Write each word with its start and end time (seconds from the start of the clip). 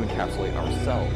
to 0.00 0.08
encapsulate 0.12 0.56
ourselves? 0.56 1.14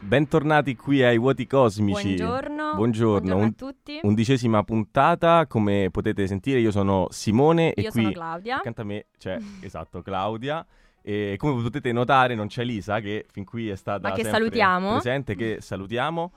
Bentornati 0.00 0.76
qui 0.76 1.02
ai 1.02 1.18
Vuoti 1.18 1.46
Cosmici. 1.46 2.14
Buongiorno. 2.14 2.74
Buongiorno, 2.74 3.32
a 3.32 3.36
un- 3.36 3.54
tutti. 3.56 3.98
Undicesima 4.02 4.62
puntata, 4.62 5.46
come 5.48 5.88
potete 5.90 6.26
sentire 6.28 6.60
io 6.60 6.70
sono 6.70 7.08
Simone 7.10 7.72
e 7.72 7.82
Io 7.82 7.90
qui 7.90 8.02
sono 8.02 8.12
Claudia. 8.12 8.56
accanto 8.56 8.82
a 8.82 8.84
me 8.84 9.06
c'è, 9.18 9.36
esatto, 9.62 10.02
Claudia. 10.02 10.64
E 11.02 11.36
come 11.38 11.60
potete 11.62 11.92
notare 11.92 12.34
non 12.34 12.48
c'è 12.48 12.64
Lisa 12.64 13.00
che 13.00 13.24
fin 13.30 13.44
qui 13.44 13.68
è 13.68 13.76
stata 13.76 14.08
Ma 14.08 14.14
che 14.14 14.24
salutiamo. 14.24 14.92
presente, 14.92 15.34
che 15.36 15.58
salutiamo. 15.60 16.32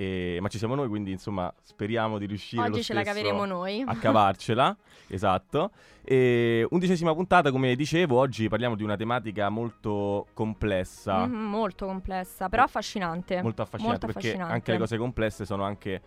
E- 0.00 0.38
ma 0.40 0.46
ci 0.46 0.58
siamo 0.58 0.76
noi, 0.76 0.86
quindi 0.86 1.10
insomma 1.10 1.52
speriamo 1.60 2.18
di 2.18 2.26
riuscire 2.26 2.62
Oggi 2.62 2.84
ce 2.84 2.94
la 2.94 3.02
caveremo 3.02 3.44
noi. 3.44 3.82
a 3.84 3.96
cavarcela, 3.96 4.76
esatto. 5.08 5.72
E 6.04 6.64
undicesima 6.70 7.12
puntata, 7.14 7.50
come 7.50 7.74
dicevo, 7.74 8.16
oggi 8.16 8.46
parliamo 8.48 8.76
di 8.76 8.84
una 8.84 8.94
tematica 8.96 9.48
molto 9.48 10.28
complessa. 10.34 11.26
Mhm, 11.26 11.34
molto 11.36 11.86
complessa, 11.86 12.48
però 12.48 12.62
affascinante. 12.62 13.42
molto 13.42 13.62
affascinante 13.62 14.06
Molto 14.06 14.06
perché 14.06 14.28
affascinante. 14.28 14.54
anche 14.54 14.70
le 14.72 14.78
cose 14.78 14.96
complesse 14.98 15.44
sono 15.44 15.64
anche 15.64 16.00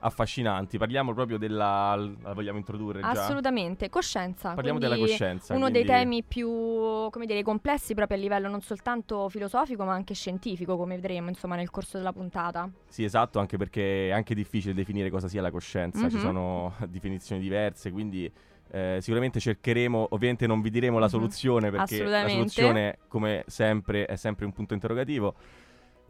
affascinanti. 0.00 0.78
Parliamo 0.78 1.12
proprio 1.12 1.38
della 1.38 1.94
la 1.96 2.32
vogliamo 2.32 2.58
introdurre 2.58 3.00
già. 3.00 3.08
Assolutamente, 3.10 3.88
coscienza. 3.88 4.54
Parliamo 4.54 4.78
della 4.78 4.96
coscienza. 4.96 5.54
Uno 5.54 5.68
quindi- 5.68 5.84
dei 5.86 5.96
temi 5.96 6.22
più, 6.22 6.48
come 6.48 7.26
dire, 7.26 7.42
complessi 7.42 7.94
proprio 7.94 8.16
a 8.16 8.20
livello 8.20 8.48
non 8.48 8.60
soltanto 8.60 9.28
filosofico, 9.28 9.84
ma 9.84 9.92
anche 9.92 10.14
scientifico, 10.14 10.76
come 10.76 10.94
vedremo, 10.96 11.28
insomma, 11.28 11.56
nel 11.56 11.70
corso 11.70 11.96
della 11.96 12.12
puntata. 12.12 12.68
Sì, 12.88 13.04
esatto, 13.04 13.38
anche 13.38 13.56
perché 13.56 14.08
è 14.08 14.12
anche 14.12 14.34
difficile 14.34 14.74
definire 14.74 15.10
cosa 15.10 15.28
sia 15.28 15.42
la 15.42 15.50
coscienza, 15.50 16.08
ci 16.08 16.16
Mhm. 16.16 16.20
sono 16.22 16.74
definizioni 16.88 17.40
diverse, 17.40 17.90
quindi 17.90 18.30
eh, 18.70 18.98
sicuramente 19.00 19.40
cercheremo, 19.40 20.08
ovviamente 20.10 20.46
non 20.46 20.60
vi 20.60 20.68
diremo 20.68 20.98
la 20.98 21.06
Mhm. 21.06 21.10
soluzione 21.10 21.70
perché 21.70 22.04
la 22.04 22.28
soluzione 22.28 22.98
come 23.08 23.42
sempre 23.46 24.04
è 24.04 24.14
sempre 24.16 24.44
un 24.44 24.52
punto 24.52 24.74
interrogativo, 24.74 25.34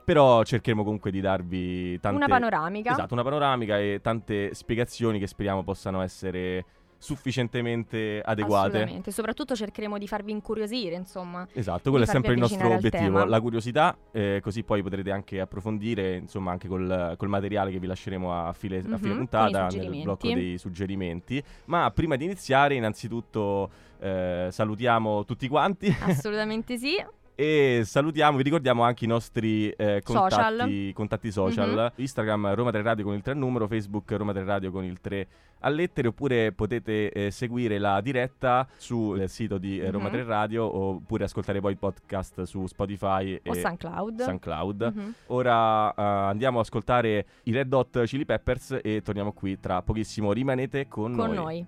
però 0.09 0.43
cercheremo 0.43 0.85
comunque 0.85 1.11
di 1.11 1.21
darvi 1.21 2.01
tante 2.01 2.17
Una 2.17 2.29
panoramica. 2.29 2.93
Esatto, 2.93 3.13
una 3.13 3.23
panoramica 3.23 3.79
e 3.79 4.01
tante 4.03 4.55
spiegazioni 4.55 5.19
che 5.19 5.27
speriamo 5.27 5.63
possano 5.63 6.01
essere 6.01 6.65
sufficientemente 6.97 8.23
adeguate. 8.25 8.69
Assolutamente, 8.69 9.13
soprattutto 9.13 9.55
cercheremo 9.55 9.99
di 9.99 10.09
farvi 10.09 10.33
incuriosire, 10.33 10.95
insomma. 10.95 11.47
Esatto, 11.53 11.91
quello 11.91 12.07
è 12.07 12.09
sempre 12.09 12.33
il 12.33 12.39
nostro 12.39 12.71
obiettivo, 12.73 13.23
la 13.27 13.39
curiosità, 13.39 13.95
eh, 14.11 14.41
così 14.43 14.63
poi 14.63 14.83
potrete 14.83 15.11
anche 15.11 15.41
approfondire, 15.41 16.17
insomma, 16.17 16.53
anche 16.53 16.69
col, 16.69 17.15
col 17.19 17.29
materiale 17.29 17.71
che 17.71 17.79
vi 17.79 17.87
lasceremo 17.87 18.47
a 18.47 18.55
fine, 18.55 18.79
a 18.79 18.97
fine 18.97 19.11
Mhm, 19.11 19.17
puntata 19.17 19.67
nel 19.67 20.01
blocco 20.01 20.33
dei 20.33 20.57
suggerimenti. 20.57 21.43
Ma 21.67 21.91
prima 21.91 22.17
di 22.17 22.25
iniziare, 22.25 22.75
innanzitutto 22.75 23.71
eh, 24.01 24.49
salutiamo 24.51 25.27
tutti 25.27 25.49
quanti 25.49 25.95
Assolutamente 26.01 26.79
sì. 26.79 26.97
e 27.41 27.83
salutiamo, 27.85 28.37
vi 28.37 28.43
ricordiamo 28.43 28.83
anche 28.83 29.05
i 29.05 29.07
nostri 29.07 29.71
eh, 29.71 30.03
Social. 30.05 30.57
contatti, 30.57 30.93
contatti 30.93 31.31
social, 31.31 31.93
Instagram 31.95 32.53
Roma 32.55 32.73
3 32.73 32.83
Radio 32.83 33.05
con 33.05 33.15
il 33.15 33.23
3 33.23 33.31
al 33.35 33.39
numero, 33.39 33.69
Facebook 33.69 34.11
Roma 34.11 34.33
3 34.33 34.43
Radio 34.43 34.73
con 34.73 34.83
il 34.83 35.01
3 35.01 35.27
a 35.61 35.69
lettere, 35.69 36.09
oppure 36.09 36.51
potete 36.51 37.13
eh, 37.13 37.31
seguire 37.31 37.79
la 37.79 38.01
diretta 38.01 38.67
sul 38.77 39.29
sito 39.29 39.57
di 39.59 39.79
eh, 39.79 39.89
Roma 39.93 40.07
Mhm. 40.09 40.13
3 40.15 40.25
Radio 40.25 40.65
oppure 40.77 41.25
ascoltare 41.25 41.61
poi 41.61 41.71
il 41.73 41.79
podcast 41.79 42.43
su 42.43 42.67
Spotify 42.67 43.35
O 43.47 43.53
e 43.53 43.55
SoundCloud. 43.55 44.21
SoundCloud. 44.21 44.93
Mhm. 44.97 45.15
Ora 45.27 45.91
eh, 45.91 46.03
andiamo 46.03 46.59
a 46.59 46.63
ascoltare 46.63 47.25
i 47.45 47.53
Red 47.53 47.73
Hot 47.73 48.03
Chili 48.05 48.25
Peppers 48.25 48.81
e 48.83 49.01
torniamo 49.01 49.31
qui 49.33 49.61
tra 49.61 49.81
pochissimo. 49.83 50.33
Rimanete 50.33 50.89
con, 50.89 51.15
Con 51.15 51.31
noi. 51.31 51.65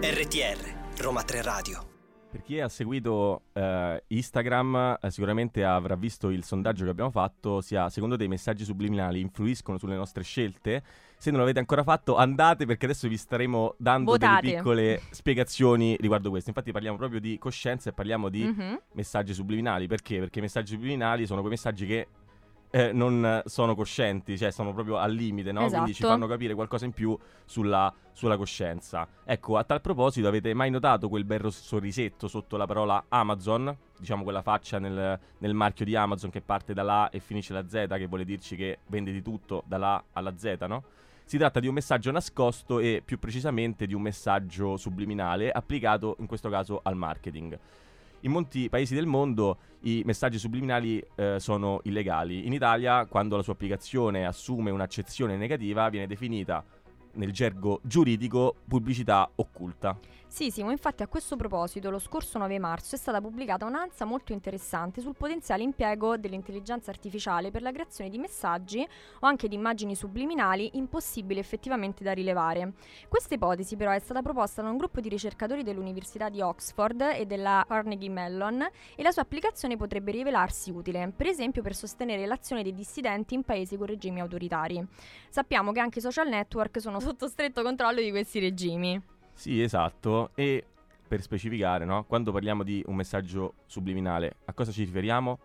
RTR 0.00 1.00
Roma 1.02 1.22
3 1.22 1.42
Radio. 1.42 1.94
Per 2.30 2.42
chi 2.42 2.60
ha 2.60 2.68
seguito 2.68 3.44
eh, 3.54 4.02
Instagram 4.08 4.98
eh, 5.00 5.10
sicuramente 5.10 5.64
avrà 5.64 5.94
visto 5.96 6.28
il 6.28 6.44
sondaggio 6.44 6.84
che 6.84 6.90
abbiamo 6.90 7.10
fatto, 7.10 7.62
sia 7.62 7.88
secondo 7.88 8.18
te 8.18 8.24
i 8.24 8.28
messaggi 8.28 8.64
subliminali 8.64 9.20
influiscono 9.20 9.78
sulle 9.78 9.96
nostre 9.96 10.22
scelte? 10.22 10.82
Se 11.16 11.30
non 11.30 11.40
l'avete 11.40 11.58
ancora 11.60 11.82
fatto 11.82 12.16
andate 12.16 12.66
perché 12.66 12.84
adesso 12.84 13.08
vi 13.08 13.16
staremo 13.16 13.74
dando 13.78 14.10
Votate. 14.12 14.40
delle 14.42 14.56
piccole 14.58 15.00
spiegazioni 15.10 15.96
riguardo 15.98 16.28
questo. 16.28 16.50
Infatti 16.50 16.70
parliamo 16.72 16.98
proprio 16.98 17.18
di 17.20 17.38
coscienza 17.38 17.88
e 17.88 17.92
parliamo 17.94 18.28
di 18.28 18.44
Mhm. 18.44 18.80
messaggi 18.92 19.32
subliminali. 19.32 19.86
Perché? 19.86 20.18
Perché 20.18 20.40
i 20.40 20.42
messaggi 20.42 20.72
subliminali 20.74 21.24
sono 21.24 21.40
quei 21.40 21.52
messaggi 21.52 21.86
che 21.86 22.08
eh, 22.70 22.92
non 22.92 23.42
sono 23.46 23.74
coscienti, 23.74 24.36
cioè 24.36 24.50
sono 24.50 24.72
proprio 24.72 24.98
al 24.98 25.12
limite, 25.12 25.52
no? 25.52 25.66
Quindi 25.68 25.94
ci 25.94 26.02
Esatto. 26.02 26.08
fanno 26.08 26.26
capire 26.26 26.54
qualcosa 26.54 26.84
in 26.84 26.92
più 26.92 27.16
sulla, 27.44 27.92
sulla 28.12 28.36
coscienza. 28.36 29.06
Ecco, 29.24 29.56
a 29.56 29.64
tal 29.64 29.80
proposito, 29.80 30.28
avete 30.28 30.52
mai 30.54 30.70
notato 30.70 31.08
quel 31.08 31.24
bel 31.24 31.52
sorrisetto 31.52 32.28
sotto 32.28 32.56
la 32.56 32.66
parola 32.66 33.04
Amazon? 33.08 33.74
Diciamo 33.98 34.22
quella 34.24 34.42
faccia 34.42 34.78
nel, 34.78 35.18
nel 35.38 35.54
marchio 35.54 35.84
di 35.84 35.96
Amazon 35.96 36.30
che 36.30 36.40
parte 36.42 36.74
dalla 36.74 37.04
A 37.04 37.08
e 37.12 37.20
finisce 37.20 37.52
la 37.52 37.66
Z, 37.66 37.86
che 37.88 38.06
vuole 38.06 38.24
dirci 38.24 38.56
che 38.56 38.78
vende 38.86 39.12
di 39.12 39.22
tutto 39.22 39.62
dalla 39.66 39.94
A 39.94 40.04
alla 40.12 40.36
Z, 40.36 40.56
no? 40.68 40.82
Si 41.24 41.38
tratta 41.38 41.58
di 41.58 41.66
un 41.66 41.74
messaggio 41.74 42.12
nascosto 42.12 42.78
e 42.78 43.02
più 43.04 43.18
precisamente 43.18 43.86
di 43.86 43.94
un 43.94 44.02
messaggio 44.02 44.76
subliminale 44.76 45.50
applicato 45.50 46.16
in 46.20 46.26
questo 46.26 46.48
caso 46.48 46.80
al 46.84 46.94
marketing. 46.94 47.58
In 48.26 48.32
molti 48.32 48.68
paesi 48.68 48.92
del 48.92 49.06
mondo 49.06 49.58
i 49.82 50.02
messaggi 50.04 50.36
subliminali 50.36 51.00
eh, 51.14 51.36
sono 51.38 51.78
illegali. 51.84 52.44
In 52.44 52.52
Italia, 52.52 53.06
quando 53.06 53.36
la 53.36 53.42
sua 53.42 53.52
applicazione 53.52 54.26
assume 54.26 54.72
un'accezione 54.72 55.36
negativa, 55.36 55.88
viene 55.90 56.08
definita 56.08 56.64
nel 57.12 57.30
gergo 57.30 57.78
giuridico 57.84 58.56
pubblicità 58.66 59.30
occulta. 59.36 59.96
Sì, 60.28 60.50
Simo, 60.50 60.70
infatti 60.70 61.02
a 61.02 61.06
questo 61.06 61.34
proposito 61.36 61.88
lo 61.88 61.98
scorso 61.98 62.36
9 62.36 62.58
marzo 62.58 62.94
è 62.94 62.98
stata 62.98 63.22
pubblicata 63.22 63.64
un'ansa 63.64 64.04
molto 64.04 64.32
interessante 64.32 65.00
sul 65.00 65.14
potenziale 65.16 65.62
impiego 65.62 66.18
dell'intelligenza 66.18 66.90
artificiale 66.90 67.50
per 67.50 67.62
la 67.62 67.72
creazione 67.72 68.10
di 68.10 68.18
messaggi 68.18 68.86
o 69.20 69.26
anche 69.26 69.48
di 69.48 69.54
immagini 69.54 69.94
subliminali 69.94 70.72
impossibili 70.74 71.38
effettivamente 71.38 72.04
da 72.04 72.12
rilevare. 72.12 72.72
Questa 73.08 73.34
ipotesi 73.34 73.76
però 73.76 73.92
è 73.92 73.98
stata 73.98 74.20
proposta 74.20 74.60
da 74.60 74.68
un 74.68 74.76
gruppo 74.76 75.00
di 75.00 75.08
ricercatori 75.08 75.62
dell'Università 75.62 76.28
di 76.28 76.42
Oxford 76.42 77.00
e 77.14 77.24
della 77.24 77.64
Carnegie 77.66 78.10
Mellon 78.10 78.68
e 78.94 79.02
la 79.02 79.12
sua 79.12 79.22
applicazione 79.22 79.76
potrebbe 79.76 80.10
rivelarsi 80.10 80.70
utile, 80.70 81.12
per 81.16 81.28
esempio 81.28 81.62
per 81.62 81.74
sostenere 81.74 82.26
l'azione 82.26 82.62
dei 82.62 82.74
dissidenti 82.74 83.32
in 83.32 83.42
paesi 83.42 83.78
con 83.78 83.86
regimi 83.86 84.20
autoritari. 84.20 84.84
Sappiamo 85.30 85.72
che 85.72 85.80
anche 85.80 86.00
i 86.00 86.02
social 86.02 86.28
network 86.28 86.78
sono 86.78 87.00
sotto 87.00 87.26
stretto 87.26 87.62
controllo 87.62 88.02
di 88.02 88.10
questi 88.10 88.38
regimi. 88.38 89.14
Sì, 89.36 89.60
esatto. 89.60 90.30
E 90.34 90.64
per 91.06 91.20
specificare, 91.20 91.84
no? 91.84 92.04
quando 92.04 92.32
parliamo 92.32 92.62
di 92.62 92.82
un 92.86 92.96
messaggio 92.96 93.54
subliminale, 93.66 94.38
a 94.46 94.52
cosa 94.54 94.72
ci 94.72 94.82
riferiamo? 94.84 95.38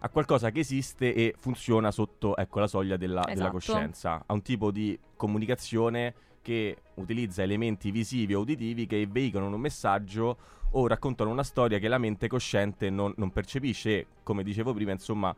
A 0.00 0.08
qualcosa 0.08 0.50
che 0.50 0.60
esiste 0.60 1.14
e 1.14 1.34
funziona 1.38 1.90
sotto 1.90 2.36
ecco, 2.36 2.60
la 2.60 2.66
soglia 2.66 2.96
della, 2.96 3.20
della 3.20 3.32
Esatto. 3.32 3.52
coscienza, 3.52 4.22
a 4.26 4.32
un 4.32 4.42
tipo 4.42 4.70
di 4.70 4.98
comunicazione 5.16 6.14
che 6.42 6.76
utilizza 6.94 7.42
elementi 7.42 7.90
visivi 7.90 8.34
o 8.34 8.40
uditivi 8.40 8.86
che 8.86 9.06
veicolano 9.06 9.54
un 9.54 9.60
messaggio 9.60 10.36
o 10.70 10.86
raccontano 10.86 11.30
una 11.30 11.42
storia 11.42 11.78
che 11.78 11.88
la 11.88 11.98
mente 11.98 12.26
cosciente 12.28 12.90
non, 12.90 13.12
non 13.16 13.30
percepisce. 13.30 13.90
E, 13.90 14.06
come 14.22 14.42
dicevo 14.42 14.72
prima, 14.72 14.92
insomma, 14.92 15.34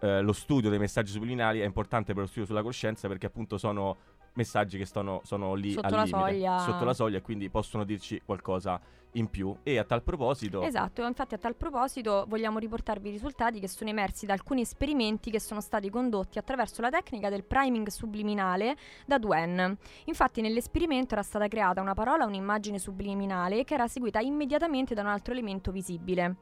eh, 0.00 0.20
lo 0.20 0.32
studio 0.32 0.68
dei 0.68 0.78
messaggi 0.78 1.12
subliminali 1.12 1.60
è 1.60 1.64
importante 1.64 2.12
per 2.12 2.22
lo 2.22 2.28
studio 2.28 2.46
sulla 2.46 2.62
coscienza 2.62 3.08
perché 3.08 3.26
appunto 3.26 3.56
sono 3.56 3.96
messaggi 4.36 4.78
che 4.78 4.86
sono, 4.86 5.20
sono 5.24 5.54
lì 5.54 5.72
Sotto 5.72 5.86
al 5.86 5.92
la 5.92 6.02
limite, 6.04 6.18
soglia. 6.18 6.58
sotto 6.60 6.84
la 6.84 6.94
soglia 6.94 7.20
quindi 7.20 7.50
possono 7.50 7.84
dirci 7.84 8.20
qualcosa 8.24 8.80
in 9.12 9.28
più 9.28 9.54
e 9.62 9.78
a 9.78 9.84
tal 9.84 10.02
proposito 10.02 10.60
Esatto, 10.62 11.02
infatti 11.04 11.34
a 11.34 11.38
tal 11.38 11.56
proposito 11.56 12.24
vogliamo 12.28 12.58
riportarvi 12.58 13.08
i 13.08 13.12
risultati 13.12 13.60
che 13.60 13.68
sono 13.68 13.88
emersi 13.90 14.26
da 14.26 14.34
alcuni 14.34 14.60
esperimenti 14.60 15.30
che 15.30 15.40
sono 15.40 15.60
stati 15.60 15.88
condotti 15.90 16.38
attraverso 16.38 16.82
la 16.82 16.90
tecnica 16.90 17.30
del 17.30 17.44
priming 17.44 17.88
subliminale 17.88 18.76
da 19.06 19.18
Duen. 19.18 19.76
Infatti 20.04 20.40
nell'esperimento 20.42 21.14
era 21.14 21.22
stata 21.22 21.48
creata 21.48 21.80
una 21.80 21.94
parola 21.94 22.26
un'immagine 22.26 22.78
subliminale 22.78 23.64
che 23.64 23.74
era 23.74 23.86
seguita 23.88 24.20
immediatamente 24.20 24.94
da 24.94 25.00
un 25.00 25.08
altro 25.08 25.32
elemento 25.32 25.70
visibile. 25.72 26.36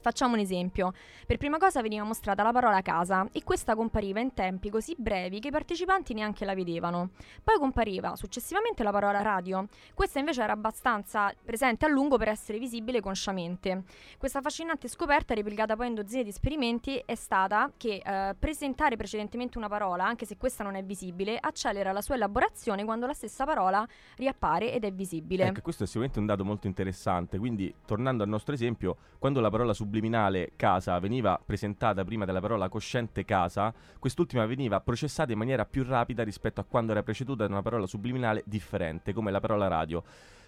Facciamo 0.00 0.34
un 0.34 0.40
esempio. 0.40 0.92
Per 1.26 1.36
prima 1.36 1.58
cosa 1.58 1.82
veniva 1.82 2.04
mostrata 2.04 2.42
la 2.42 2.52
parola 2.52 2.82
casa 2.82 3.26
e 3.32 3.42
questa 3.42 3.74
compariva 3.74 4.20
in 4.20 4.34
tempi 4.34 4.70
così 4.70 4.94
brevi 4.96 5.40
che 5.40 5.48
i 5.48 5.50
partecipanti 5.50 6.14
neanche 6.14 6.44
la 6.44 6.54
vedevano. 6.54 7.10
Poi 7.42 7.58
compariva 7.58 8.16
successivamente 8.16 8.82
la 8.82 8.92
parola 8.92 9.22
radio. 9.22 9.66
Questa 9.94 10.18
invece 10.18 10.42
era 10.42 10.52
abbastanza 10.52 11.32
presente 11.44 11.84
a 11.86 11.88
lungo 11.88 12.16
per 12.16 12.28
essere 12.28 12.58
visibile 12.58 13.00
consciamente. 13.00 13.84
Questa 14.18 14.38
affascinante 14.38 14.88
scoperta, 14.88 15.34
replicata 15.34 15.76
poi 15.76 15.88
in 15.88 15.94
dozzine 15.94 16.22
di 16.22 16.30
esperimenti, 16.30 17.02
è 17.04 17.14
stata 17.14 17.70
che 17.76 18.02
eh, 18.04 18.34
presentare 18.38 18.96
precedentemente 18.96 19.58
una 19.58 19.68
parola, 19.68 20.04
anche 20.04 20.26
se 20.26 20.36
questa 20.36 20.62
non 20.62 20.74
è 20.74 20.84
visibile, 20.84 21.38
accelera 21.40 21.92
la 21.92 22.00
sua 22.00 22.14
elaborazione 22.14 22.84
quando 22.84 23.06
la 23.06 23.14
stessa 23.14 23.44
parola 23.44 23.86
riappare 24.16 24.72
ed 24.72 24.84
è 24.84 24.92
visibile. 24.92 25.44
Ecco, 25.46 25.62
questo 25.62 25.84
è 25.84 25.86
sicuramente 25.86 26.18
un 26.18 26.26
dato 26.26 26.44
molto 26.44 26.66
interessante. 26.66 27.38
Quindi, 27.38 27.74
tornando 27.84 28.22
al 28.22 28.28
nostro 28.28 28.54
esempio, 28.54 28.96
quando 29.18 29.40
la 29.40 29.50
parola 29.50 29.72
subliminale 29.86 30.52
casa 30.56 30.98
veniva 30.98 31.40
presentata 31.42 32.04
prima 32.04 32.24
della 32.24 32.40
parola 32.40 32.68
cosciente 32.68 33.24
casa, 33.24 33.72
quest'ultima 33.98 34.44
veniva 34.44 34.80
processata 34.80 35.30
in 35.30 35.38
maniera 35.38 35.64
più 35.64 35.84
rapida 35.84 36.24
rispetto 36.24 36.60
a 36.60 36.64
quando 36.64 36.90
era 36.90 37.04
preceduta 37.04 37.46
da 37.46 37.52
una 37.52 37.62
parola 37.62 37.86
subliminale 37.86 38.42
differente, 38.44 39.12
come 39.12 39.30
la 39.30 39.40
parola 39.40 39.68
radio. 39.68 40.02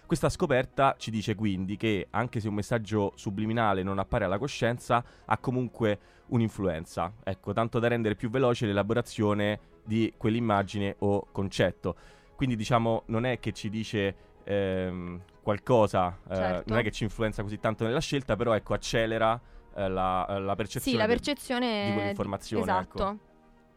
Questa 0.05 0.29
scoperta 0.29 0.95
ci 0.97 1.09
dice 1.09 1.35
quindi 1.35 1.77
che 1.77 2.07
anche 2.09 2.39
se 2.39 2.47
un 2.47 2.55
messaggio 2.55 3.13
subliminale 3.15 3.81
non 3.81 3.99
appare 3.99 4.25
alla 4.25 4.39
coscienza, 4.39 5.03
ha 5.25 5.37
comunque 5.37 5.99
un'influenza, 6.27 7.13
ecco, 7.23 7.53
tanto 7.53 7.79
da 7.79 7.87
rendere 7.87 8.15
più 8.15 8.29
veloce 8.29 8.65
l'elaborazione 8.65 9.59
di 9.85 10.13
quell'immagine 10.17 10.95
o 10.99 11.27
concetto. 11.31 11.95
Quindi 12.35 12.55
diciamo 12.55 13.03
non 13.07 13.25
è 13.25 13.39
che 13.39 13.51
ci 13.53 13.69
dice 13.69 14.15
ehm, 14.43 15.21
qualcosa, 15.41 16.17
eh, 16.29 16.35
Certo. 16.35 16.69
non 16.69 16.79
è 16.79 16.83
che 16.83 16.91
ci 16.91 17.03
influenza 17.03 17.41
così 17.41 17.59
tanto 17.59 17.83
nella 17.85 17.99
scelta, 17.99 18.35
però 18.35 18.53
ecco 18.53 18.73
accelera 18.73 19.39
eh, 19.75 19.87
la, 19.87 20.25
la 20.39 20.55
percezione 20.55 20.97
Sì, 20.97 21.01
la 21.01 21.07
percezione 21.07 21.85
di 21.87 21.93
quell'informazione, 21.93 22.63
Esatto. 22.63 22.97
ecco. 22.97 23.17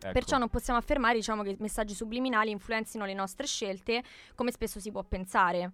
Ecco. 0.03 0.12
Perciò 0.12 0.37
non 0.37 0.49
possiamo 0.49 0.81
affermare 0.81 1.14
diciamo, 1.14 1.43
che 1.44 1.50
i 1.50 1.56
messaggi 1.61 1.94
subliminali 1.94 2.50
influenzino 2.50 3.05
le 3.05 3.14
nostre 3.14 3.47
scelte 3.47 4.03
come 4.35 4.50
spesso 4.50 4.81
si 4.81 4.91
può 4.91 5.05
pensare. 5.05 5.70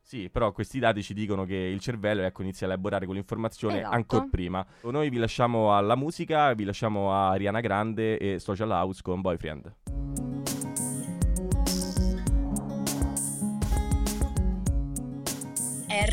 Sì, 0.00 0.30
però 0.30 0.52
questi 0.52 0.78
dati 0.78 1.02
ci 1.02 1.12
dicono 1.12 1.44
che 1.44 1.56
il 1.56 1.80
cervello 1.80 2.22
ecco, 2.22 2.42
inizia 2.42 2.66
a 2.66 2.70
elaborare 2.70 3.06
quell'informazione 3.06 3.78
Esatto. 3.80 3.94
ancora 3.94 4.28
prima. 4.30 4.64
Noi 4.82 5.10
vi 5.10 5.18
lasciamo 5.18 5.76
alla 5.76 5.96
musica, 5.96 6.54
vi 6.54 6.64
lasciamo 6.64 7.12
a 7.12 7.30
Ariana 7.30 7.60
Grande 7.60 8.16
e 8.16 8.38
Social 8.38 8.70
House 8.70 9.02
con 9.02 9.20
Boyfriend. 9.20 9.74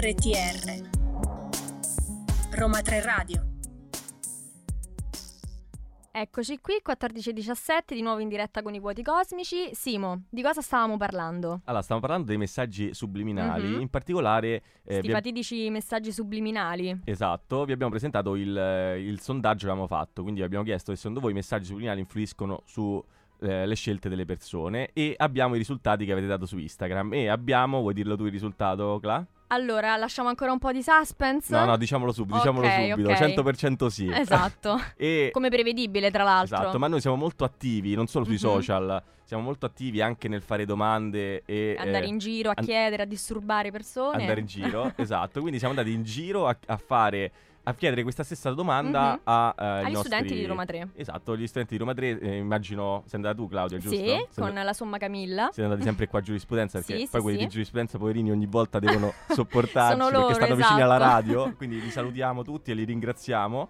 RTR 0.03 0.89
Roma 2.57 2.81
3 2.81 3.01
Radio 3.03 3.41
Eccoci 6.11 6.59
qui, 6.59 6.81
14.17, 6.85 7.94
di 7.94 8.01
nuovo 8.01 8.19
in 8.19 8.27
diretta 8.27 8.61
con 8.61 8.73
i 8.73 8.79
vuoti 8.81 9.01
cosmici. 9.01 9.69
Simo, 9.71 10.23
di 10.29 10.41
cosa 10.41 10.59
stavamo 10.59 10.97
parlando? 10.97 11.61
Allora, 11.63 11.81
stiamo 11.81 12.01
parlando 12.01 12.25
dei 12.27 12.35
messaggi 12.38 12.94
subliminali, 12.94 13.69
Mhm. 13.69 13.79
in 13.79 13.89
particolare... 13.89 14.61
eh, 14.83 14.95
Sti 14.95 15.01
vi 15.01 15.07
ab- 15.07 15.15
fatidici 15.15 15.69
messaggi 15.69 16.11
subliminali. 16.11 17.00
Esatto, 17.05 17.63
vi 17.63 17.71
abbiamo 17.71 17.91
presentato 17.91 18.35
il, 18.35 18.57
eh, 18.57 19.00
il 19.01 19.21
sondaggio 19.21 19.67
che 19.67 19.71
avevamo 19.71 19.88
fatto, 19.88 20.21
quindi 20.21 20.41
vi 20.41 20.45
abbiamo 20.45 20.65
chiesto 20.65 20.91
se 20.91 20.97
secondo 20.97 21.21
voi 21.21 21.31
i 21.31 21.35
messaggi 21.35 21.65
subliminali 21.67 22.01
influiscono 22.01 22.61
sulle 22.65 23.73
scelte 23.75 24.09
delle 24.09 24.25
persone 24.25 24.89
e 24.91 25.13
abbiamo 25.17 25.55
i 25.55 25.59
risultati 25.59 26.03
che 26.05 26.11
avete 26.11 26.27
dato 26.27 26.45
su 26.45 26.57
Instagram 26.57 27.13
e 27.13 27.27
abbiamo, 27.29 27.79
vuoi 27.79 27.94
dirlo 27.94 28.17
tu 28.17 28.25
il 28.25 28.31
risultato, 28.31 29.00
Cla? 29.01 29.25
Allora, 29.53 29.95
lasciamo 29.97 30.29
ancora 30.29 30.51
un 30.51 30.57
po' 30.57 30.71
di 30.71 30.81
suspense? 30.81 31.55
No, 31.55 31.65
no, 31.65 31.77
diciamolo 31.77 32.11
subito, 32.11 32.38
diciamolo 32.38 32.65
Ok, 32.65 32.89
subito, 32.89 33.09
ok. 33.11 33.17
100% 33.19 33.85
sì. 33.88 34.09
Esatto. 34.11 34.81
e 34.97 35.29
Come 35.31 35.50
prevedibile, 35.50 36.09
tra 36.09 36.23
l'altro. 36.23 36.57
Esatto, 36.57 36.79
ma 36.79 36.88
noi 36.88 37.01
siamo 37.01 37.15
molto 37.15 37.44
attivi, 37.44 37.94
non 37.94 38.07
solo 38.07 38.25
sui 38.25 38.33
Mhm. 38.33 38.39
social, 38.39 39.03
siamo 39.23 39.44
molto 39.44 39.67
attivi 39.67 40.01
anche 40.01 40.27
nel 40.27 40.41
fare 40.41 40.65
domande 40.65 41.44
e 41.45 41.75
Andare 41.77 42.05
eh, 42.05 42.07
in 42.07 42.17
giro 42.17 42.50
a 42.50 42.53
an- 42.55 42.65
chiedere, 42.65 43.03
a 43.03 43.05
disturbare 43.05 43.69
persone. 43.69 44.21
andare 44.21 44.39
in 44.39 44.47
giro, 44.47 44.91
esatto. 44.97 45.39
Quindi 45.39 45.59
siamo 45.59 45.75
andati 45.77 45.94
in 45.94 46.03
giro 46.03 46.47
a, 46.47 46.57
a 46.65 46.77
fare 46.77 47.31
a 47.65 47.74
chiedere 47.75 48.04
questa 48.04 48.24
stessa 48.24 48.51
domanda 48.51 49.13
Mhm. 49.13 49.19
a 49.24 49.56
eh, 49.57 49.63
Agli 49.65 49.92
nostri- 49.94 50.10
studenti 50.12 50.33
di 50.36 50.45
Roma 50.45 50.65
3. 50.65 50.89
Esatto, 50.95 51.38
gli 51.38 51.48
studenti 51.48 51.74
di 51.74 51.80
Roma 51.80 51.94
3, 51.94 52.19
eh, 52.19 52.36
immagino 52.38 53.04
sei 53.06 53.15
andata 53.15 53.36
tu 53.36 53.48
Claudia, 53.48 53.77
giusto? 53.77 53.95
Sì, 53.98 54.04
Sei 54.06 54.27
con 54.36 54.44
andata- 54.48 54.63
la 54.65 54.74
somma 54.74 54.98
Camilla. 54.98 55.44
siete 55.45 55.63
andati 55.63 55.83
sempre 55.83 56.07
qua 56.07 56.19
a 56.19 56.21
giurisprudenza 56.21 56.77
perché 56.83 56.94
Sì, 56.98 57.07
poi 57.10 57.19
sì, 57.19 57.21
quelli 57.21 57.38
sì. 57.39 57.44
di 57.45 57.50
giurisprudenza 57.50 57.98
poverini 57.98 58.31
ogni 58.31 58.45
volta 58.48 58.80
devono 58.80 59.13
sopportarci 59.30 59.92
Sono 59.98 60.04
perché 60.10 60.18
loro, 60.21 60.33
stanno 60.33 60.56
vicini 60.56 60.81
alla 60.81 60.95
esatto. 60.98 61.12
radio, 61.13 61.54
quindi 61.57 61.81
li 61.81 61.89
salutiamo 61.89 62.44
tutti 62.44 62.71
e 62.71 62.74
li 62.74 62.83
ringraziamo. 62.83 63.69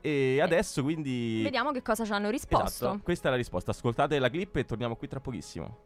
E 0.00 0.40
adesso 0.40 0.82
quindi 0.84 1.40
Vediamo 1.42 1.72
che 1.72 1.82
cosa 1.82 2.04
ci 2.04 2.12
hanno 2.12 2.30
risposto. 2.30 2.84
Esatto, 2.86 3.00
questa 3.02 3.26
è 3.28 3.30
la 3.32 3.36
risposta. 3.36 3.72
Ascoltate 3.72 4.18
la 4.20 4.30
clip 4.30 4.54
e 4.56 4.64
torniamo 4.64 4.94
qui 4.94 5.08
tra 5.08 5.18
pochissimo. 5.20 5.85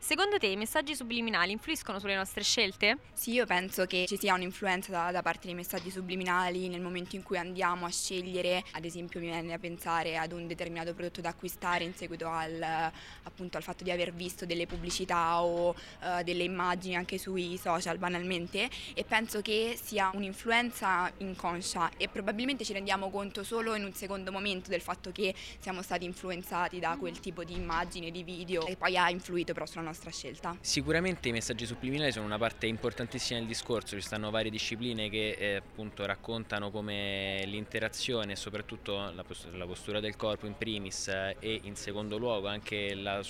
Secondo 0.00 0.38
te 0.38 0.46
i 0.46 0.56
messaggi 0.56 0.94
subliminali 0.94 1.50
influiscono 1.52 1.98
sulle 1.98 2.14
nostre 2.14 2.42
scelte? 2.42 2.98
Sì, 3.12 3.32
io 3.32 3.44
penso 3.44 3.84
che 3.84 4.06
ci 4.06 4.16
sia 4.16 4.32
un'influenza 4.32 4.90
da, 4.90 5.10
da 5.10 5.22
parte 5.22 5.46
dei 5.46 5.54
messaggi 5.54 5.90
subliminali 5.90 6.68
nel 6.68 6.80
momento 6.80 7.16
in 7.16 7.22
cui 7.22 7.36
andiamo 7.36 7.84
a 7.84 7.90
scegliere, 7.90 8.64
ad 8.72 8.84
esempio 8.84 9.20
mi 9.20 9.26
viene 9.26 9.52
a 9.52 9.58
pensare 9.58 10.16
ad 10.16 10.32
un 10.32 10.46
determinato 10.46 10.94
prodotto 10.94 11.20
da 11.20 11.30
acquistare 11.30 11.84
in 11.84 11.94
seguito 11.94 12.28
al, 12.28 12.90
appunto, 13.24 13.58
al 13.58 13.62
fatto 13.62 13.84
di 13.84 13.90
aver 13.90 14.14
visto 14.14 14.46
delle 14.46 14.66
pubblicità 14.66 15.42
o 15.42 15.74
eh, 16.00 16.22
delle 16.24 16.44
immagini 16.44 16.94
anche 16.94 17.18
sui 17.18 17.58
social 17.58 17.98
banalmente 17.98 18.70
e 18.94 19.04
penso 19.04 19.42
che 19.42 19.76
sia 19.78 20.10
un'influenza 20.14 21.12
inconscia 21.18 21.90
e 21.98 22.08
probabilmente 22.08 22.64
ci 22.64 22.72
rendiamo 22.72 23.10
conto 23.10 23.42
solo 23.42 23.74
in 23.74 23.84
un 23.84 23.92
secondo 23.92 24.32
momento 24.32 24.70
del 24.70 24.80
fatto 24.80 25.10
che 25.12 25.34
siamo 25.58 25.82
stati 25.82 26.06
influenzati 26.06 26.78
da 26.78 26.96
quel 26.98 27.18
tipo 27.20 27.44
di 27.44 27.54
immagine, 27.54 28.10
di 28.10 28.22
video 28.22 28.64
e 28.64 28.76
poi 28.76 28.96
ha 28.96 29.10
influito 29.10 29.52
però 29.52 29.66
sulla 29.66 29.80
nostra 29.80 29.87
scelta. 29.92 30.56
Sicuramente 30.60 31.28
i 31.28 31.32
messaggi 31.32 31.66
subliminali 31.66 32.12
sono 32.12 32.26
una 32.26 32.38
parte 32.38 32.66
importantissima 32.66 33.38
del 33.38 33.48
discorso, 33.48 33.96
ci 33.96 34.02
stanno 34.02 34.30
varie 34.30 34.50
discipline 34.50 35.08
che 35.08 35.30
eh, 35.30 35.56
appunto 35.56 36.04
raccontano 36.06 36.70
come 36.70 37.42
l'interazione 37.46 38.32
e 38.32 38.36
soprattutto 38.36 39.10
la, 39.14 39.24
pos- 39.24 39.48
la 39.52 39.66
postura 39.66 40.00
del 40.00 40.16
corpo 40.16 40.46
in 40.46 40.56
primis 40.56 41.08
eh, 41.08 41.36
e 41.38 41.60
in 41.64 41.76
secondo 41.76 42.18
luogo 42.18 42.48
anche 42.48 42.94
la 42.94 43.22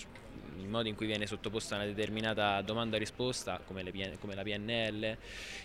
il 0.60 0.68
modo 0.68 0.88
in 0.88 0.94
cui 0.94 1.06
viene 1.06 1.26
sottoposta 1.26 1.76
una 1.76 1.84
determinata 1.84 2.60
domanda-risposta 2.62 3.60
come, 3.64 3.82
PN 3.84 4.18
come 4.18 4.34
la 4.34 4.42
PNL 4.42 5.16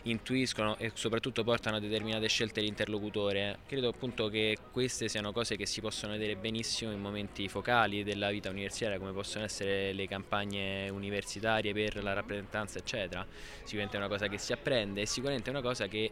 intuiscono 0.03 0.77
e 0.77 0.91
soprattutto 0.93 1.43
portano 1.43 1.77
a 1.77 1.79
determinate 1.79 2.27
scelte 2.27 2.61
l'interlocutore. 2.61 3.59
Credo 3.67 3.89
appunto 3.89 4.29
che 4.29 4.57
queste 4.71 5.07
siano 5.07 5.31
cose 5.31 5.55
che 5.55 5.65
si 5.65 5.81
possono 5.81 6.13
vedere 6.13 6.35
benissimo 6.35 6.91
in 6.91 6.99
momenti 6.99 7.47
focali 7.47 8.03
della 8.03 8.29
vita 8.29 8.49
universitaria 8.49 8.97
come 8.97 9.11
possono 9.11 9.43
essere 9.43 9.93
le 9.93 10.07
campagne 10.07 10.89
universitarie 10.89 11.73
per 11.73 12.01
la 12.03 12.13
rappresentanza 12.13 12.79
eccetera. 12.79 13.25
Sicuramente 13.63 13.97
è 13.97 13.99
una 13.99 14.09
cosa 14.09 14.27
che 14.27 14.37
si 14.37 14.53
apprende 14.53 15.01
e 15.01 15.05
sicuramente 15.05 15.49
è 15.49 15.53
una 15.53 15.61
cosa 15.61 15.87
che 15.87 16.09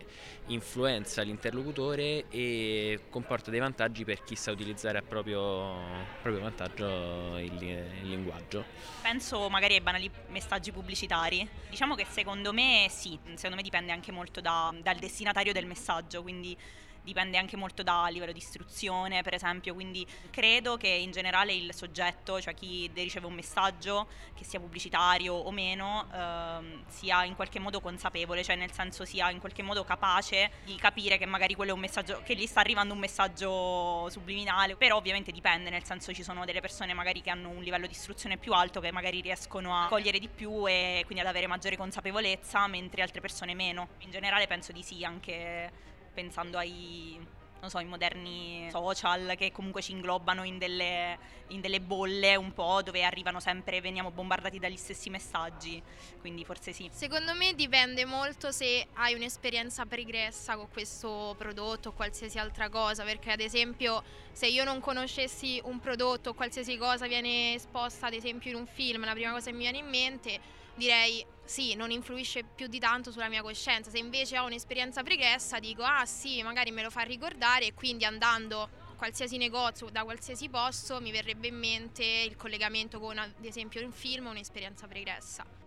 influenza 0.47 1.21
l'interlocutore 1.21 2.25
e 2.29 3.01
comporta 3.09 3.51
dei 3.51 3.59
vantaggi 3.59 4.03
per 4.03 4.23
chi 4.23 4.35
sa 4.35 4.51
utilizzare 4.51 4.97
a 4.97 5.01
proprio, 5.01 5.75
proprio 6.21 6.43
vantaggio 6.43 7.37
il, 7.37 7.61
il 7.61 8.09
linguaggio. 8.09 8.70
Penso 9.01 9.49
magari 9.49 9.73
ai 9.75 9.81
banali 9.81 10.09
messaggi 10.27 10.71
pubblicitari. 10.71 11.47
Diciamo 11.69 11.95
che 11.95 12.05
secondo 12.09 12.53
me 12.53 12.87
sì, 12.89 13.17
secondo 13.33 13.55
me 13.55 13.63
dipende 13.63 13.91
anche 13.91 14.11
molto 14.11 14.41
da- 14.41 14.73
dal 14.81 14.97
destinatario 14.97 15.53
del 15.53 15.65
messaggio, 15.65 16.21
quindi 16.21 16.55
dipende 17.03 17.37
anche 17.37 17.57
molto 17.57 17.83
dal 17.83 18.11
livello 18.11 18.31
di 18.31 18.37
istruzione, 18.37 19.21
per 19.21 19.33
esempio, 19.33 19.73
quindi 19.73 20.05
credo 20.29 20.77
che 20.77 20.87
in 20.87 21.11
generale 21.11 21.53
il 21.53 21.73
soggetto, 21.73 22.39
cioè 22.41 22.53
chi 22.53 22.89
riceve 22.93 23.25
un 23.25 23.33
messaggio, 23.33 24.07
che 24.35 24.43
sia 24.43 24.59
pubblicitario 24.59 25.33
o 25.33 25.51
meno, 25.51 26.07
ehm, 26.13 26.83
sia 26.87 27.23
in 27.23 27.35
qualche 27.35 27.59
modo 27.59 27.81
consapevole, 27.81 28.43
cioè 28.43 28.55
nel 28.55 28.71
senso 28.71 29.05
sia 29.05 29.29
in 29.29 29.39
qualche 29.39 29.63
modo 29.63 29.83
capace 29.83 30.51
di 30.63 30.75
capire 30.75 31.17
che 31.17 31.25
magari 31.25 31.55
quello 31.55 31.71
è 31.71 31.73
un 31.73 31.79
messaggio, 31.79 32.21
che 32.23 32.35
gli 32.35 32.45
sta 32.45 32.59
arrivando 32.59 32.93
un 32.93 32.99
messaggio 32.99 34.09
subliminale, 34.09 34.75
però 34.75 34.97
ovviamente 34.97 35.31
dipende, 35.31 35.69
nel 35.69 35.83
senso 35.83 36.13
ci 36.13 36.23
sono 36.23 36.45
delle 36.45 36.61
persone 36.61 36.93
magari 36.93 37.21
che 37.21 37.29
hanno 37.29 37.49
un 37.49 37.61
livello 37.61 37.87
di 37.87 37.93
istruzione 37.93 38.37
più 38.37 38.53
alto, 38.53 38.79
che 38.79 38.91
magari 38.91 39.21
riescono 39.21 39.75
a 39.75 39.87
cogliere 39.87 40.19
di 40.19 40.27
più 40.27 40.67
e 40.67 41.01
quindi 41.05 41.23
ad 41.23 41.29
avere 41.29 41.47
maggiore 41.47 41.77
consapevolezza, 41.77 42.67
mentre 42.67 43.01
altre 43.01 43.21
persone 43.21 43.53
meno. 43.53 43.89
In 43.99 44.11
generale 44.11 44.47
penso 44.47 44.71
di 44.71 44.83
sì, 44.83 45.03
anche 45.03 45.89
pensando 46.13 46.57
ai 46.57 47.19
non 47.61 47.69
so, 47.69 47.79
i 47.79 47.85
moderni 47.85 48.67
social 48.71 49.35
che 49.37 49.51
comunque 49.51 49.83
ci 49.83 49.91
inglobano 49.91 50.43
in 50.43 50.57
delle, 50.57 51.17
in 51.49 51.61
delle 51.61 51.79
bolle 51.79 52.35
un 52.35 52.53
po' 52.53 52.81
dove 52.81 53.03
arrivano 53.03 53.39
sempre, 53.39 53.79
veniamo 53.81 54.09
bombardati 54.09 54.57
dagli 54.57 54.75
stessi 54.75 55.11
messaggi, 55.11 55.81
quindi 56.19 56.43
forse 56.43 56.73
sì. 56.73 56.89
Secondo 56.91 57.35
me 57.35 57.53
dipende 57.53 58.03
molto 58.05 58.51
se 58.51 58.87
hai 58.93 59.13
un'esperienza 59.13 59.85
pregressa 59.85 60.55
con 60.55 60.69
questo 60.71 61.35
prodotto 61.37 61.89
o 61.89 61.91
qualsiasi 61.91 62.39
altra 62.39 62.67
cosa, 62.69 63.03
perché 63.03 63.31
ad 63.31 63.39
esempio 63.39 64.03
se 64.31 64.47
io 64.47 64.63
non 64.63 64.79
conoscessi 64.79 65.61
un 65.63 65.79
prodotto 65.79 66.31
o 66.31 66.33
qualsiasi 66.33 66.77
cosa 66.77 67.05
viene 67.05 67.53
esposta 67.53 68.07
ad 68.07 68.13
esempio 68.13 68.49
in 68.49 68.55
un 68.55 68.65
film, 68.65 69.05
la 69.05 69.13
prima 69.13 69.31
cosa 69.31 69.51
che 69.51 69.55
mi 69.55 69.61
viene 69.61 69.77
in 69.77 69.87
mente 69.87 70.39
direi 70.81 71.23
sì, 71.45 71.75
non 71.75 71.91
influisce 71.91 72.43
più 72.43 72.65
di 72.65 72.79
tanto 72.79 73.11
sulla 73.11 73.29
mia 73.29 73.43
coscienza. 73.43 73.91
Se 73.91 73.99
invece 73.99 74.39
ho 74.39 74.45
un'esperienza 74.45 75.03
pregressa, 75.03 75.59
dico 75.59 75.83
ah 75.83 76.05
sì, 76.05 76.41
magari 76.41 76.71
me 76.71 76.81
lo 76.81 76.89
fa 76.89 77.01
ricordare 77.01 77.67
e 77.67 77.73
quindi 77.73 78.03
andando 78.03 78.61
a 78.61 78.69
qualsiasi 78.95 79.37
negozio, 79.37 79.89
da 79.89 80.03
qualsiasi 80.03 80.49
posto, 80.49 80.99
mi 80.99 81.11
verrebbe 81.11 81.47
in 81.47 81.57
mente 81.57 82.03
il 82.03 82.35
collegamento 82.35 82.99
con 82.99 83.17
ad 83.17 83.43
esempio 83.43 83.83
un 83.85 83.91
film 83.91 84.27
o 84.27 84.29
un'esperienza 84.31 84.87
pregressa. 84.87 85.60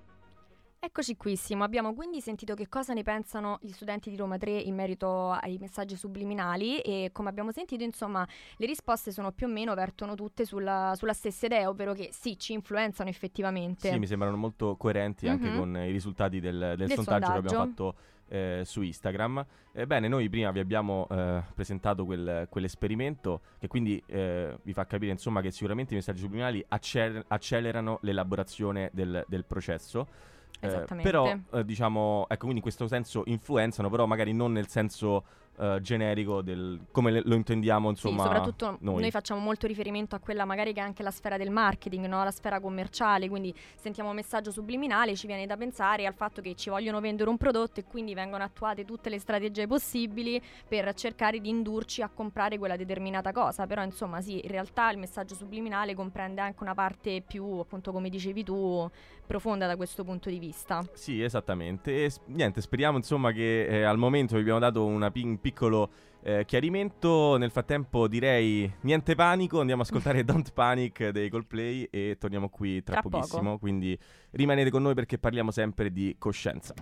Eccoci 0.84 1.16
qui, 1.16 1.34
Simo. 1.34 1.64
Abbiamo 1.64 1.94
quindi 1.94 2.20
sentito 2.20 2.54
che 2.54 2.68
cosa 2.68 2.92
ne 2.92 3.02
pensano 3.02 3.58
gli 3.62 3.70
studenti 3.70 4.10
di 4.10 4.16
Roma 4.16 4.36
3 4.36 4.50
in 4.50 4.74
merito 4.74 5.30
ai 5.30 5.56
messaggi 5.58 5.96
subliminali 5.96 6.78
e 6.80 7.08
come 7.10 7.30
abbiamo 7.30 7.52
sentito, 7.52 7.82
insomma, 7.82 8.26
le 8.58 8.66
risposte 8.66 9.10
sono 9.10 9.32
più 9.32 9.46
o 9.46 9.50
meno 9.50 9.72
vertono 9.74 10.14
tutte 10.14 10.44
sulla, 10.44 10.92
sulla 10.94 11.14
stessa 11.14 11.46
idea, 11.46 11.70
ovvero 11.70 11.94
che 11.94 12.10
sì, 12.12 12.38
ci 12.38 12.52
influenzano 12.52 13.08
effettivamente. 13.08 13.88
Sì, 13.90 13.98
mi 13.98 14.06
sembrano 14.06 14.36
molto 14.36 14.76
coerenti 14.76 15.26
anche 15.26 15.48
Mhm. 15.48 15.56
con 15.56 15.74
i 15.78 15.90
risultati 15.90 16.38
del, 16.38 16.74
del 16.76 16.86
Del 16.86 16.90
sondaggio, 16.96 17.32
che 17.32 17.38
abbiamo 17.38 17.48
sondaggio. 17.48 17.92
fatto 17.92 18.12
eh, 18.28 18.62
su 18.66 18.82
Instagram. 18.82 19.44
Ebbene, 19.72 20.06
noi 20.06 20.28
prima 20.28 20.50
vi 20.50 20.58
abbiamo 20.58 21.06
eh, 21.10 21.42
presentato 21.54 22.04
quel- 22.04 22.46
quell'esperimento 22.50 23.40
che 23.58 23.68
quindi 23.68 24.02
eh, 24.06 24.58
vi 24.62 24.72
fa 24.74 24.84
capire 24.86 25.12
insomma 25.12 25.40
che 25.40 25.50
sicuramente 25.50 25.94
i 25.94 25.96
messaggi 25.96 26.20
subliminali 26.20 26.62
accer- 26.68 27.24
accelerano 27.28 27.98
l'elaborazione 28.02 28.90
del, 28.92 29.24
del 29.26 29.44
processo. 29.46 30.32
Eh, 30.64 30.68
Esattamente. 30.68 31.10
però 31.10 31.34
eh, 31.52 31.64
diciamo, 31.64 32.24
ecco, 32.28 32.40
quindi 32.40 32.56
in 32.56 32.62
questo 32.62 32.86
senso 32.88 33.22
influenzano, 33.26 33.90
però 33.90 34.06
magari 34.06 34.32
non 34.32 34.52
nel 34.52 34.68
senso 34.68 35.24
eh, 35.58 35.78
generico 35.80 36.42
del 36.42 36.80
come 36.90 37.10
le- 37.10 37.22
lo 37.24 37.34
intendiamo, 37.34 37.88
insomma, 37.90 38.22
sì, 38.22 38.22
soprattutto 38.22 38.76
noi. 38.80 39.00
noi. 39.00 39.10
facciamo 39.10 39.40
molto 39.40 39.66
riferimento 39.66 40.14
a 40.14 40.18
quella 40.18 40.44
magari 40.44 40.72
che 40.72 40.80
è 40.80 40.82
anche 40.82 41.02
la 41.02 41.10
sfera 41.10 41.36
del 41.36 41.50
marketing, 41.50 42.06
no? 42.06 42.24
la 42.24 42.30
sfera 42.30 42.60
commerciale, 42.60 43.28
quindi 43.28 43.54
sentiamo 43.76 44.10
un 44.10 44.16
messaggio 44.16 44.50
subliminale, 44.50 45.14
ci 45.14 45.26
viene 45.26 45.46
da 45.46 45.56
pensare 45.56 46.06
al 46.06 46.14
fatto 46.14 46.40
che 46.40 46.54
ci 46.54 46.70
vogliono 46.70 47.00
vendere 47.00 47.30
un 47.30 47.36
prodotto 47.36 47.80
e 47.80 47.84
quindi 47.84 48.14
vengono 48.14 48.44
attuate 48.44 48.84
tutte 48.84 49.10
le 49.10 49.18
strategie 49.18 49.66
possibili 49.66 50.40
per 50.66 50.92
cercare 50.94 51.40
di 51.40 51.48
indurci 51.48 52.02
a 52.02 52.08
comprare 52.08 52.58
quella 52.58 52.76
determinata 52.76 53.32
cosa, 53.32 53.66
però 53.66 53.82
insomma 53.82 54.20
sì, 54.20 54.40
in 54.42 54.50
realtà 54.50 54.90
il 54.90 54.98
messaggio 54.98 55.34
subliminale 55.34 55.94
comprende 55.94 56.40
anche 56.40 56.62
una 56.62 56.74
parte 56.74 57.22
più, 57.26 57.44
appunto 57.58 57.92
come 57.92 58.08
dicevi 58.08 58.42
tu, 58.44 58.90
profonda 59.26 59.66
da 59.66 59.76
questo 59.76 60.04
punto 60.04 60.28
di 60.28 60.38
vista. 60.38 60.84
Sì, 60.92 61.22
esattamente. 61.22 62.04
E 62.04 62.12
niente, 62.26 62.60
speriamo 62.60 62.96
insomma 62.96 63.32
che 63.32 63.66
eh, 63.66 63.82
al 63.82 63.98
momento 63.98 64.34
vi 64.34 64.40
abbiamo 64.40 64.58
dato 64.58 64.84
una 64.84 65.10
pi- 65.10 65.22
un 65.22 65.38
piccolo 65.44 65.90
eh, 66.22 66.46
chiarimento. 66.46 67.36
Nel 67.36 67.50
frattempo 67.50 68.08
direi 68.08 68.72
niente 68.80 69.14
panico, 69.14 69.60
andiamo 69.60 69.82
a 69.82 69.84
ascoltare 69.84 70.24
Don't 70.24 70.50
Panic 70.54 71.10
dei 71.10 71.28
Coldplay 71.28 71.86
e 71.90 72.16
torniamo 72.18 72.48
qui 72.48 72.82
tra, 72.82 72.94
Tra 72.94 73.02
poco. 73.02 73.18
pochissimo. 73.18 73.58
Quindi 73.58 73.98
rimanete 74.30 74.70
con 74.70 74.82
noi 74.82 74.94
perché 74.94 75.18
parliamo 75.18 75.50
sempre 75.50 75.92
di 75.92 76.16
coscienza. 76.18 76.72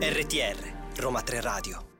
RTR, 0.00 1.00
Roma 1.00 1.22
3 1.22 1.40
Radio. 1.40 1.91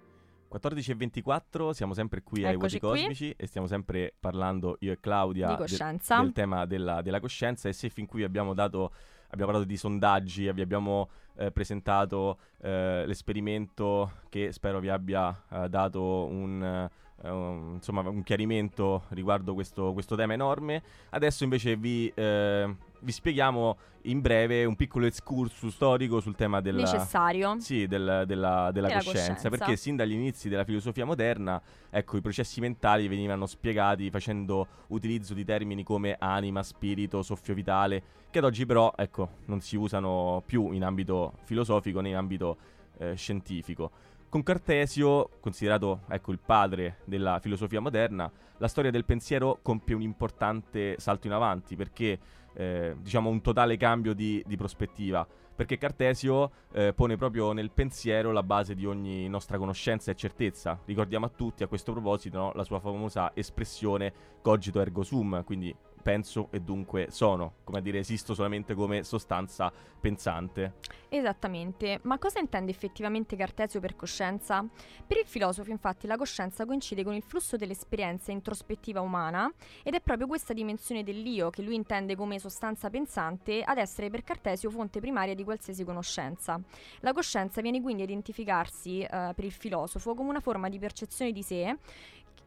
14.24, 0.52 1.70
siamo 1.70 1.94
sempre 1.94 2.22
qui 2.22 2.44
ai 2.44 2.56
Vuoti 2.56 2.76
Eccoci 2.76 2.78
qui. 2.78 2.88
Cosmici 3.00 3.34
e 3.36 3.46
stiamo 3.46 3.66
sempre 3.66 4.12
parlando 4.18 4.76
io 4.80 4.92
e 4.92 5.00
Claudia 5.00 5.46
Di 5.48 5.52
de- 5.54 5.58
coscienza. 5.60 6.20
del 6.20 6.32
tema 6.32 6.66
della, 6.66 7.02
della 7.02 7.20
coscienza 7.20 7.68
e 7.68 7.72
se 7.72 7.88
fin 7.88 8.06
qui 8.06 8.22
abbiamo 8.22 8.54
dato 8.54 8.92
abbiamo 9.30 9.50
parlato 9.50 9.64
di 9.70 9.78
sondaggi, 9.78 10.52
vi 10.52 10.60
abbiamo 10.60 11.08
eh, 11.36 11.50
presentato 11.50 12.38
eh, 12.60 13.04
l'esperimento 13.06 14.12
che 14.28 14.52
spero 14.52 14.78
vi 14.78 14.90
abbia 14.90 15.44
eh, 15.50 15.68
dato 15.70 16.26
un, 16.26 16.62
eh, 16.62 17.30
un- 17.30 17.70
insomma, 17.76 18.06
un 18.06 18.22
chiarimento 18.22 19.04
riguardo 19.08 19.54
questo, 19.54 19.94
questo 19.94 20.16
tema 20.16 20.34
enorme. 20.34 20.82
Adesso 21.10 21.44
invece 21.44 21.76
vi, 21.76 22.12
eh, 22.14 22.76
vi 23.02 23.12
spieghiamo 23.12 23.76
in 24.02 24.20
breve 24.20 24.64
un 24.64 24.74
piccolo 24.76 25.06
excursus 25.06 25.72
storico 25.74 26.20
sul 26.20 26.34
tema 26.34 26.60
della, 26.60 26.82
Necessario. 26.82 27.58
sì, 27.60 27.86
del- 27.86 28.24
della, 28.26 28.70
della 28.72 28.88
Della 28.88 28.94
coscienza, 29.02 29.32
coscienza. 29.34 29.48
perché 29.48 29.76
sin 29.76 29.96
dagli 29.96 30.12
inizi 30.12 30.48
della 30.48 30.64
filosofia 30.64 31.04
moderna, 31.04 31.60
ecco, 31.90 32.16
i 32.16 32.20
processi 32.20 32.60
mentali 32.60 33.08
venivano 33.08 33.46
spiegati 33.46 34.10
facendo 34.10 34.66
utilizzo 34.88 35.34
di 35.34 35.44
termini 35.44 35.82
come 35.84 36.16
anima, 36.18 36.62
spirito, 36.62 37.22
soffio 37.22 37.54
vitale, 37.54 38.02
che 38.30 38.38
ad 38.38 38.44
oggi 38.44 38.66
però, 38.66 38.92
ecco, 38.96 39.28
non 39.46 39.60
si 39.60 39.76
usano 39.76 40.42
più 40.46 40.72
in 40.72 40.84
ambito 40.84 41.34
filosofico 41.44 42.00
né 42.00 42.08
in 42.10 42.16
ambito 42.16 42.56
eh, 42.98 43.14
scientifico. 43.14 43.90
Con 44.32 44.42
Cartesio, 44.42 45.28
considerato 45.40 46.04
ecco, 46.08 46.32
il 46.32 46.38
padre 46.38 47.00
della 47.04 47.38
filosofia 47.38 47.82
moderna, 47.82 48.32
la 48.56 48.66
storia 48.66 48.90
del 48.90 49.04
pensiero 49.04 49.58
compie 49.60 49.94
un 49.94 50.00
importante 50.00 50.94
salto 50.98 51.26
in 51.26 51.34
avanti 51.34 51.76
perché 51.76 52.18
eh, 52.54 52.96
diciamo 52.98 53.28
un 53.28 53.42
totale 53.42 53.76
cambio 53.76 54.14
di, 54.14 54.42
di 54.46 54.56
prospettiva. 54.56 55.28
Perché 55.54 55.76
Cartesio 55.76 56.50
eh, 56.72 56.94
pone 56.94 57.18
proprio 57.18 57.52
nel 57.52 57.72
pensiero 57.72 58.32
la 58.32 58.42
base 58.42 58.74
di 58.74 58.86
ogni 58.86 59.28
nostra 59.28 59.58
conoscenza 59.58 60.10
e 60.10 60.14
certezza. 60.14 60.80
Ricordiamo 60.86 61.26
a 61.26 61.28
tutti 61.28 61.62
a 61.62 61.66
questo 61.66 61.92
proposito 61.92 62.38
no, 62.38 62.52
la 62.54 62.64
sua 62.64 62.80
famosa 62.80 63.32
espressione 63.34 64.14
cogito 64.40 64.80
ergo 64.80 65.02
sum, 65.02 65.44
quindi 65.44 65.76
penso 66.02 66.48
e 66.50 66.60
dunque 66.60 67.06
sono, 67.10 67.54
come 67.64 67.78
a 67.78 67.80
dire 67.80 67.98
esisto 67.98 68.34
solamente 68.34 68.74
come 68.74 69.04
sostanza 69.04 69.72
pensante. 70.02 70.74
Esattamente, 71.08 72.00
ma 72.02 72.18
cosa 72.18 72.40
intende 72.40 72.70
effettivamente 72.70 73.36
Cartesio 73.36 73.80
per 73.80 73.94
coscienza? 73.94 74.66
Per 75.06 75.16
il 75.16 75.26
filosofo 75.26 75.70
infatti 75.70 76.06
la 76.06 76.16
coscienza 76.16 76.66
coincide 76.66 77.04
con 77.04 77.14
il 77.14 77.22
flusso 77.22 77.56
dell'esperienza 77.56 78.32
introspettiva 78.32 79.00
umana 79.00 79.50
ed 79.82 79.94
è 79.94 80.00
proprio 80.00 80.26
questa 80.26 80.52
dimensione 80.52 81.04
dell'io 81.04 81.50
che 81.50 81.62
lui 81.62 81.74
intende 81.74 82.16
come 82.16 82.38
sostanza 82.38 82.90
pensante 82.90 83.62
ad 83.62 83.78
essere 83.78 84.10
per 84.10 84.24
Cartesio 84.24 84.70
fonte 84.70 85.00
primaria 85.00 85.34
di 85.34 85.44
qualsiasi 85.44 85.84
conoscenza. 85.84 86.60
La 87.00 87.12
coscienza 87.12 87.60
viene 87.60 87.80
quindi 87.80 88.02
a 88.02 88.06
identificarsi 88.06 89.00
eh, 89.00 89.08
per 89.08 89.44
il 89.44 89.52
filosofo 89.52 90.14
come 90.14 90.30
una 90.30 90.40
forma 90.40 90.68
di 90.68 90.78
percezione 90.78 91.30
di 91.30 91.42
sé 91.42 91.76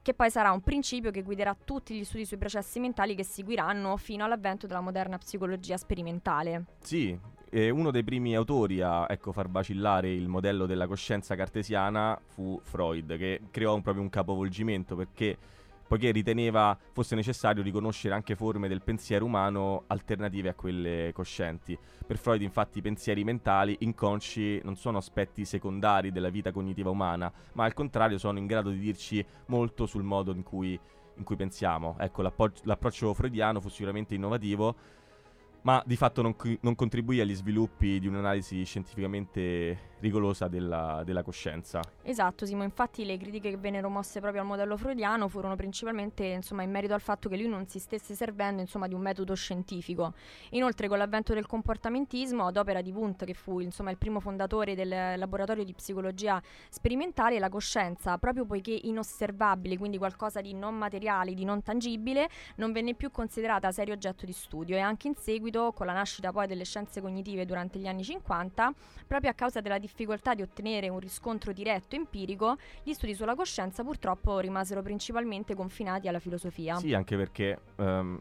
che 0.02 0.14
poi 0.14 0.30
sarà 0.30 0.52
un 0.52 0.62
principio 0.62 1.12
che 1.12 1.24
guiderà 1.24 1.56
tutti 1.62 1.96
gli 1.96 2.04
studi 2.04 2.26
sui 2.26 2.38
processi 2.38 2.80
mentali 2.80 3.16
che 3.16 3.24
seguiranno 3.24 3.98
fino 3.98 4.24
all'avvento 4.24 4.68
della 4.68 4.82
moderna 4.82 5.18
psicologia 5.18 5.78
sperimentale. 5.78 6.66
Sì, 6.80 7.18
e 7.50 7.70
uno 7.70 7.90
dei 7.90 8.04
primi 8.04 8.36
autori 8.36 8.82
a 8.82 9.06
ecco, 9.10 9.32
far 9.32 9.50
vacillare 9.50 10.14
il 10.14 10.28
modello 10.28 10.66
della 10.66 10.88
coscienza 10.88 11.36
cartesiana 11.36 12.20
fu 12.24 12.60
Freud, 12.62 13.18
che 13.18 13.42
creò 13.50 13.74
un, 13.74 13.82
proprio 13.82 14.04
un 14.04 14.10
capovolgimento 14.10 14.96
perché 14.96 15.38
poiché 15.88 16.12
riteneva 16.12 16.78
fosse 16.92 17.16
necessario 17.16 17.62
riconoscere 17.64 18.14
anche 18.14 18.36
forme 18.36 18.68
del 18.68 18.82
pensiero 18.82 19.26
umano 19.26 19.84
alternative 19.88 20.50
a 20.50 20.54
quelle 20.54 21.12
coscienti. 21.14 21.78
Per 22.06 22.18
Freud 22.18 22.42
infatti 22.42 22.80
i 22.80 22.82
pensieri 22.82 23.24
mentali 23.24 23.76
inconsci 23.80 24.62
non 24.64 24.76
sono 24.76 24.98
aspetti 24.98 25.46
secondari 25.46 26.12
della 26.12 26.30
vita 26.30 26.52
cognitiva 26.52 26.90
umana, 26.90 27.32
ma 27.54 27.66
al 27.66 27.74
contrario 27.74 28.18
sono 28.18 28.38
in 28.38 28.46
grado 28.46 28.70
di 28.70 28.80
dirci 28.80 29.26
molto 29.48 29.86
sul 29.86 30.04
modo 30.04 30.32
in 30.32 30.44
cui, 30.44 30.80
in 31.18 31.24
cui 31.24 31.36
pensiamo. 31.36 31.96
Ecco, 32.00 32.22
l'approccio 32.22 33.14
freudiano 33.14 33.62
fu 33.62 33.70
sicuramente 33.70 34.16
innovativo, 34.16 34.76
ma 35.66 35.82
di 35.86 35.96
fatto 35.96 36.22
non, 36.22 36.36
non 36.62 36.76
contribuì 36.76 37.20
agli 37.20 37.34
sviluppi 37.34 38.00
di 38.00 38.08
un'analisi 38.08 38.64
scientificamente 38.64 39.94
rigorosa 40.00 40.48
della, 40.48 41.02
della 41.04 41.24
coscienza. 41.24 41.80
Esatto, 42.04 42.46
Simo, 42.46 42.64
infatti 42.64 43.04
le 43.06 43.18
critiche 43.18 43.50
che 43.50 43.58
vennero 43.58 43.90
mosse 43.90 44.20
proprio 44.20 44.42
al 44.42 44.48
modello 44.48 44.78
freudiano 44.78 45.28
furono 45.28 45.56
principalmente 45.56 46.26
insomma, 46.26 46.62
in 46.62 46.70
merito 46.70 46.94
al 46.94 47.02
fatto 47.02 47.28
che 47.30 47.38
lui 47.38 47.48
non 47.48 47.66
si 47.68 47.80
stesse 47.80 48.14
servendo 48.14 48.62
insomma, 48.62 48.88
di 48.88 48.94
un 48.94 49.02
metodo 49.02 49.34
scientifico. 49.34 50.14
Inoltre 50.52 50.88
con 50.88 51.00
l'avvento 51.00 51.34
del 51.34 51.48
comportamentismo, 51.48 52.46
ad 52.46 52.58
opera 52.58 52.82
di 52.82 52.92
Wundt, 52.92 53.26
che 53.26 53.34
fu 53.34 53.60
insomma, 53.60 53.90
il 53.90 53.98
primo 53.98 54.20
fondatore 54.20 54.76
del 54.76 55.18
laboratorio 55.18 55.64
di 55.64 55.74
psicologia 55.74 56.40
sperimentale, 56.70 57.40
la 57.40 57.50
coscienza, 57.50 58.18
proprio 58.20 58.46
poiché 58.46 58.80
inosservabile, 58.84 59.78
quindi 59.78 59.98
qualcosa 59.98 60.42
di 60.42 60.54
non 60.54 60.76
materiale, 60.76 61.34
di 61.34 61.46
non 61.46 61.64
tangibile, 61.64 62.30
non 62.58 62.72
venne 62.72 62.94
più 62.94 63.10
considerata 63.10 63.72
serio 63.72 63.96
oggetto 63.96 64.26
di 64.26 64.34
studio 64.34 64.76
e 64.76 64.80
anche 64.80 65.08
in 65.08 65.16
seguito, 65.16 65.55
con 65.74 65.86
la 65.86 65.94
nascita 65.94 66.32
poi 66.32 66.48
delle 66.48 66.66
scienze 66.66 67.02
cognitive 67.02 67.46
durante 67.46 67.80
gli 67.80 67.88
anni 67.88 68.04
50, 68.04 68.74
proprio 69.08 69.30
a 69.32 69.34
causa 69.34 69.62
della 69.62 69.78
difficoltà 69.78 70.34
di 70.34 70.42
ottenere 70.42 70.90
un 70.90 71.00
riscontro 71.00 71.52
diretto 71.54 71.96
empirico, 71.96 72.58
gli 72.84 72.94
studi 72.94 73.16
sulla 73.16 73.36
coscienza 73.36 73.84
purtroppo 73.84 74.40
rimasero 74.40 74.82
principalmente 74.82 75.56
confinati 75.56 76.08
alla 76.08 76.20
filosofia. 76.20 76.76
Sì, 76.76 76.94
anche 76.94 77.16
perché 77.16 77.60
ehm, 77.78 78.20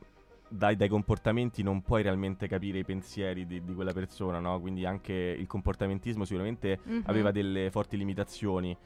dai, 0.49 0.77
dai 0.77 0.89
comportamenti 0.89 1.63
non 1.63 1.83
puoi 1.83 2.03
realmente 2.03 2.47
capire 2.47 2.79
i 2.79 2.85
pensieri 2.85 3.47
di, 3.47 3.65
di 3.65 3.75
quella 3.75 3.93
persona, 3.93 4.39
no? 4.39 4.61
Quindi 4.61 4.87
anche 4.87 5.13
il 5.13 5.47
comportamentismo 5.47 6.25
sicuramente 6.25 6.79
Mhm. 6.85 7.03
aveva 7.07 7.31
delle 7.33 7.71
forti 7.71 7.97
limitazioni. 7.97 8.77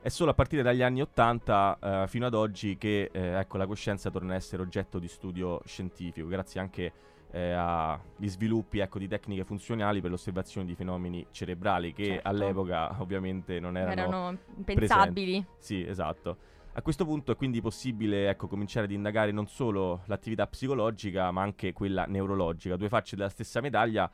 È 0.00 0.10
solo 0.10 0.32
a 0.32 0.34
partire 0.34 0.60
dagli 0.60 0.82
anni 0.82 1.00
80 1.00 1.78
eh, 1.80 2.08
fino 2.08 2.26
ad 2.26 2.34
oggi 2.34 2.76
che 2.76 3.08
eh, 3.10 3.38
ecco, 3.38 3.56
la 3.56 3.66
coscienza 3.66 4.10
torna 4.10 4.34
a 4.34 4.36
essere 4.36 4.60
oggetto 4.60 4.98
di 4.98 5.08
studio 5.08 5.62
scientifico, 5.64 6.26
grazie 6.26 6.60
anche 6.60 6.92
eh, 7.34 7.50
agli 7.50 8.28
sviluppi 8.28 8.78
ecco, 8.78 9.00
di 9.00 9.08
tecniche 9.08 9.42
funzionali 9.44 10.00
per 10.00 10.10
l'osservazione 10.10 10.66
di 10.66 10.76
fenomeni 10.76 11.26
cerebrali 11.32 11.92
che 11.92 12.04
Certo. 12.04 12.28
all'epoca 12.28 13.00
ovviamente 13.00 13.58
non 13.58 13.76
erano, 13.76 13.92
Erano 13.92 14.38
presenti. 14.44 14.70
impensabili. 14.70 15.46
Sì, 15.58 15.84
esatto. 15.84 16.36
A 16.74 16.82
questo 16.82 17.04
punto 17.04 17.32
è 17.32 17.36
quindi 17.36 17.60
possibile 17.60 18.28
ecco, 18.28 18.46
cominciare 18.46 18.86
ad 18.86 18.92
indagare 18.92 19.32
non 19.32 19.48
solo 19.48 20.02
l'attività 20.06 20.46
psicologica, 20.46 21.30
ma 21.32 21.42
anche 21.42 21.72
quella 21.72 22.04
neurologica, 22.04 22.76
due 22.76 22.88
facce 22.88 23.16
della 23.16 23.28
stessa 23.28 23.60
medaglia 23.60 24.08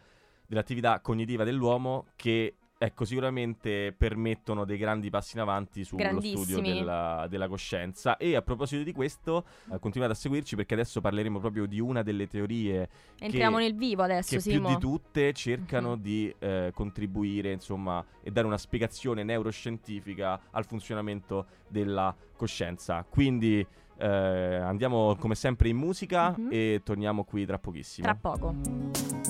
dell'attività 0.46 1.00
cognitiva 1.00 1.44
dell'uomo 1.44 2.06
che 2.16 2.56
ecco, 2.82 3.04
sicuramente 3.04 3.94
permettono 3.96 4.64
dei 4.64 4.78
grandi 4.78 5.10
passi 5.10 5.36
in 5.36 5.42
avanti 5.42 5.84
sullo 5.84 6.18
studio 6.22 6.60
della, 6.62 7.26
della 7.28 7.46
coscienza. 7.46 8.16
E 8.16 8.36
a 8.36 8.40
proposito 8.40 8.82
di 8.82 8.92
questo, 8.92 9.44
eh, 9.70 9.78
continuate 9.78 10.14
a 10.14 10.16
seguirci 10.16 10.56
perché 10.56 10.72
adesso 10.72 11.02
parleremo 11.02 11.38
proprio 11.40 11.66
di 11.66 11.78
una 11.78 12.02
delle 12.02 12.26
teorie 12.26 12.88
Entriamo 13.18 13.58
che, 13.58 13.62
nel 13.64 13.74
vivo 13.74 14.02
adesso, 14.02 14.34
che 14.38 14.42
più 14.42 14.66
di 14.66 14.78
tutte 14.78 15.32
cercano 15.34 15.90
Mhm. 15.94 16.00
di 16.00 16.34
eh, 16.38 16.70
contribuire, 16.74 17.52
insomma, 17.52 18.02
e 18.22 18.30
dare 18.30 18.46
una 18.46 18.56
spiegazione 18.58 19.22
neuroscientifica 19.24 20.40
al 20.50 20.64
funzionamento 20.64 21.46
della 21.68 22.14
coscienza. 22.34 23.04
Quindi 23.06 23.64
eh, 23.98 24.06
andiamo 24.06 25.14
come 25.16 25.34
sempre 25.34 25.68
in 25.68 25.76
musica 25.76 26.34
Mhm. 26.34 26.48
e 26.50 26.80
torniamo 26.82 27.24
qui 27.24 27.44
tra 27.44 27.58
pochissimo. 27.58 28.06
Tra 28.06 28.16
poco. 28.16 29.29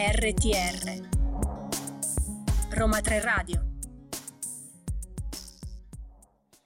RTR 0.00 1.08
Roma 2.70 3.00
3 3.00 3.20
Radio 3.20 3.66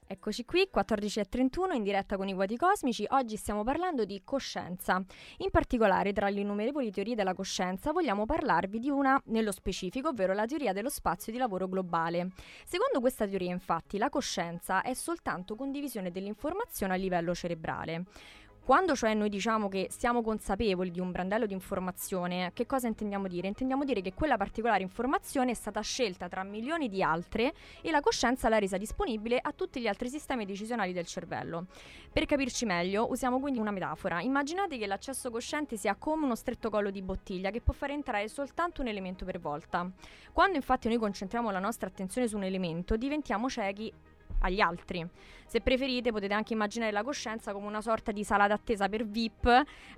Eccoci 0.05 0.45
qui, 0.45 0.69
14.31 0.71 1.73
in 1.73 1.81
diretta 1.81 2.17
con 2.17 2.27
i 2.27 2.33
Vuoti 2.35 2.55
Cosmici. 2.55 3.03
Oggi 3.09 3.35
stiamo 3.35 3.63
parlando 3.63 4.05
di 4.05 4.21
coscienza. 4.23 5.03
In 5.37 5.49
particolare, 5.49 6.13
tra 6.13 6.29
le 6.29 6.41
innumerevoli 6.41 6.91
teorie 6.91 7.15
della 7.15 7.33
coscienza, 7.33 7.91
vogliamo 7.91 8.27
parlarvi 8.27 8.77
di 8.77 8.91
una 8.91 9.19
nello 9.25 9.51
specifico, 9.51 10.09
ovvero 10.09 10.33
la 10.33 10.45
teoria 10.45 10.71
dello 10.71 10.89
spazio 10.89 11.31
di 11.31 11.39
lavoro 11.39 11.67
globale. 11.67 12.29
Secondo 12.63 12.99
questa 12.99 13.27
teoria, 13.27 13.49
infatti, 13.51 13.97
la 13.97 14.09
coscienza 14.09 14.83
è 14.83 14.93
soltanto 14.93 15.55
condivisione 15.55 16.11
dell'informazione 16.11 16.93
a 16.93 16.97
livello 16.97 17.33
cerebrale. 17.33 18.03
Quando 18.65 18.95
cioè 18.95 19.13
noi 19.13 19.27
diciamo 19.27 19.67
che 19.67 19.87
siamo 19.89 20.21
consapevoli 20.21 20.89
di 20.89 21.01
un 21.01 21.11
brandello 21.11 21.45
di 21.45 21.51
informazione, 21.51 22.51
che 22.53 22.65
cosa 22.65 22.87
intendiamo 22.87 23.27
dire? 23.27 23.49
Intendiamo 23.49 23.83
dire 23.83 23.99
che 23.99 24.13
quella 24.13 24.37
particolare 24.37 24.83
informazione 24.83 25.51
è 25.51 25.53
stata 25.53 25.81
scelta 25.81 26.29
tra 26.29 26.43
milioni 26.43 26.87
di 26.87 27.03
altre 27.03 27.53
e 27.81 27.91
la 27.91 27.99
coscienza 27.99 28.47
l'ha 28.47 28.59
resa 28.59 28.77
disponibile 28.77 29.37
a 29.37 29.51
tutti 29.51 29.81
gli 29.81 29.87
altri 29.87 30.07
sistemi 30.07 30.45
decisionali 30.45 30.93
del 30.93 31.05
cervello. 31.05 31.65
Per 32.13 32.25
capirci 32.25 32.63
meglio, 32.63 33.09
usiamo 33.09 33.41
quindi 33.41 33.59
una 33.59 33.71
metafora. 33.71 34.21
Immaginate 34.21 34.77
che 34.77 34.87
l'accesso 34.87 35.29
cosciente 35.29 35.75
sia 35.75 35.95
come 35.95 36.23
uno 36.23 36.35
stretto 36.35 36.69
collo 36.69 36.89
di 36.89 37.01
bottiglia 37.01 37.51
che 37.51 37.59
può 37.59 37.73
fare 37.73 37.91
entrare 37.91 38.29
soltanto 38.29 38.79
un 38.79 38.87
elemento 38.87 39.25
per 39.25 39.41
volta. 39.41 39.91
Quando 40.31 40.55
infatti 40.55 40.87
noi 40.87 40.99
concentriamo 40.99 41.51
la 41.51 41.59
nostra 41.59 41.89
attenzione 41.89 42.29
su 42.29 42.37
un 42.37 42.45
elemento, 42.45 42.95
diventiamo 42.95 43.49
ciechi 43.49 43.91
agli 44.39 44.59
altri. 44.59 45.07
Se 45.45 45.61
preferite 45.61 46.11
potete 46.11 46.33
anche 46.33 46.53
immaginare 46.53 46.91
la 46.91 47.03
coscienza 47.03 47.53
come 47.53 47.67
una 47.67 47.81
sorta 47.81 48.11
di 48.11 48.23
sala 48.23 48.47
d'attesa 48.47 48.89
per 48.89 49.05
VIP 49.05 49.45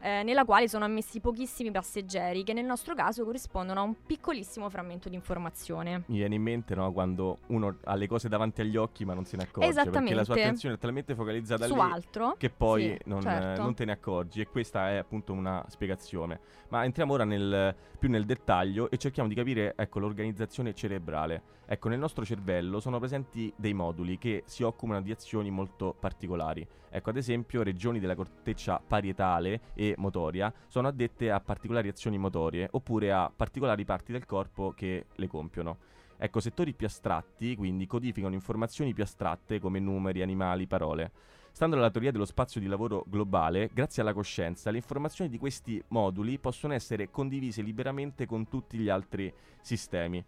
eh, 0.01 0.23
nella 0.23 0.43
quale 0.43 0.67
sono 0.67 0.83
ammessi 0.83 1.21
pochissimi 1.21 1.71
passeggeri 1.71 2.43
che 2.43 2.51
nel 2.51 2.65
nostro 2.65 2.93
caso 2.93 3.23
corrispondono 3.23 3.79
a 3.79 3.83
un 3.83 3.95
piccolissimo 4.05 4.69
frammento 4.69 5.07
di 5.07 5.15
informazione. 5.15 6.03
Mi 6.07 6.17
viene 6.17 6.35
in 6.35 6.41
mente 6.41 6.75
no, 6.75 6.91
quando 6.91 7.39
uno 7.47 7.77
ha 7.85 7.95
le 7.95 8.07
cose 8.07 8.27
davanti 8.27 8.61
agli 8.61 8.75
occhi 8.75 9.05
ma 9.05 9.13
non 9.13 9.23
se 9.25 9.37
ne 9.37 9.43
accorge 9.43 9.71
perché 9.89 10.13
la 10.13 10.23
sua 10.23 10.33
attenzione 10.33 10.75
è 10.75 10.77
talmente 10.77 11.15
focalizzata 11.15 11.67
Su 11.67 11.75
lì 11.75 11.79
altro 11.79 12.35
che 12.37 12.49
poi 12.49 12.81
Sì, 12.83 12.97
non, 13.05 13.21
certo. 13.21 13.61
eh, 13.61 13.63
non 13.63 13.73
te 13.75 13.85
ne 13.85 13.91
accorgi 13.93 14.41
e 14.41 14.47
questa 14.47 14.89
è 14.89 14.95
appunto 14.97 15.31
una 15.31 15.63
spiegazione. 15.69 16.39
Ma 16.69 16.83
entriamo 16.83 17.13
ora 17.13 17.23
nel- 17.23 17.73
più 17.97 18.09
nel 18.09 18.25
dettaglio 18.25 18.89
e 18.89 18.97
cerchiamo 18.97 19.29
di 19.29 19.35
capire 19.35 19.73
ecco, 19.77 19.99
l'organizzazione 19.99 20.73
cerebrale. 20.73 21.53
Ecco, 21.67 21.89
nel 21.89 21.97
nostro 21.97 22.23
cervello 22.23 22.79
sono 22.79 22.99
presenti 22.99 23.51
dei 23.55 23.73
moduli 23.73 24.17
che 24.25 24.41
si 24.47 24.63
occupano 24.63 25.03
di 25.03 25.11
azioni 25.11 25.51
molto 25.51 25.95
particolari. 25.99 26.67
Ecco, 26.89 27.11
ad 27.11 27.17
esempio, 27.17 27.61
regioni 27.61 27.99
della 27.99 28.15
corteccia 28.15 28.81
parietale 28.83 29.61
e 29.75 29.93
motoria 29.99 30.51
sono 30.65 30.87
addette 30.87 31.29
a 31.29 31.39
particolari 31.39 31.89
azioni 31.89 32.17
motorie 32.17 32.67
oppure 32.71 33.11
a 33.11 33.31
particolari 33.33 33.85
parti 33.85 34.11
del 34.13 34.25
corpo 34.25 34.73
che 34.75 35.05
le 35.13 35.27
compiono. 35.27 35.77
Ecco, 36.17 36.39
settori 36.39 36.73
più 36.73 36.87
astratti, 36.87 37.55
quindi 37.55 37.85
codificano 37.85 38.33
informazioni 38.33 38.95
più 38.95 39.03
astratte 39.03 39.59
come 39.59 39.77
numeri, 39.79 40.23
animali, 40.23 40.65
parole. 40.65 41.11
Stando 41.51 41.75
alla 41.75 41.91
teoria 41.91 42.11
dello 42.11 42.25
spazio 42.25 42.59
di 42.59 42.65
lavoro 42.65 43.05
globale, 43.07 43.69
grazie 43.71 44.01
alla 44.01 44.13
coscienza, 44.13 44.71
le 44.71 44.77
informazioni 44.77 45.29
di 45.29 45.37
questi 45.37 45.79
moduli 45.89 46.39
possono 46.39 46.73
essere 46.73 47.11
condivise 47.11 47.61
liberamente 47.61 48.25
con 48.25 48.47
tutti 48.47 48.79
gli 48.79 48.89
altri 48.89 49.31
sistemi. 49.61 50.25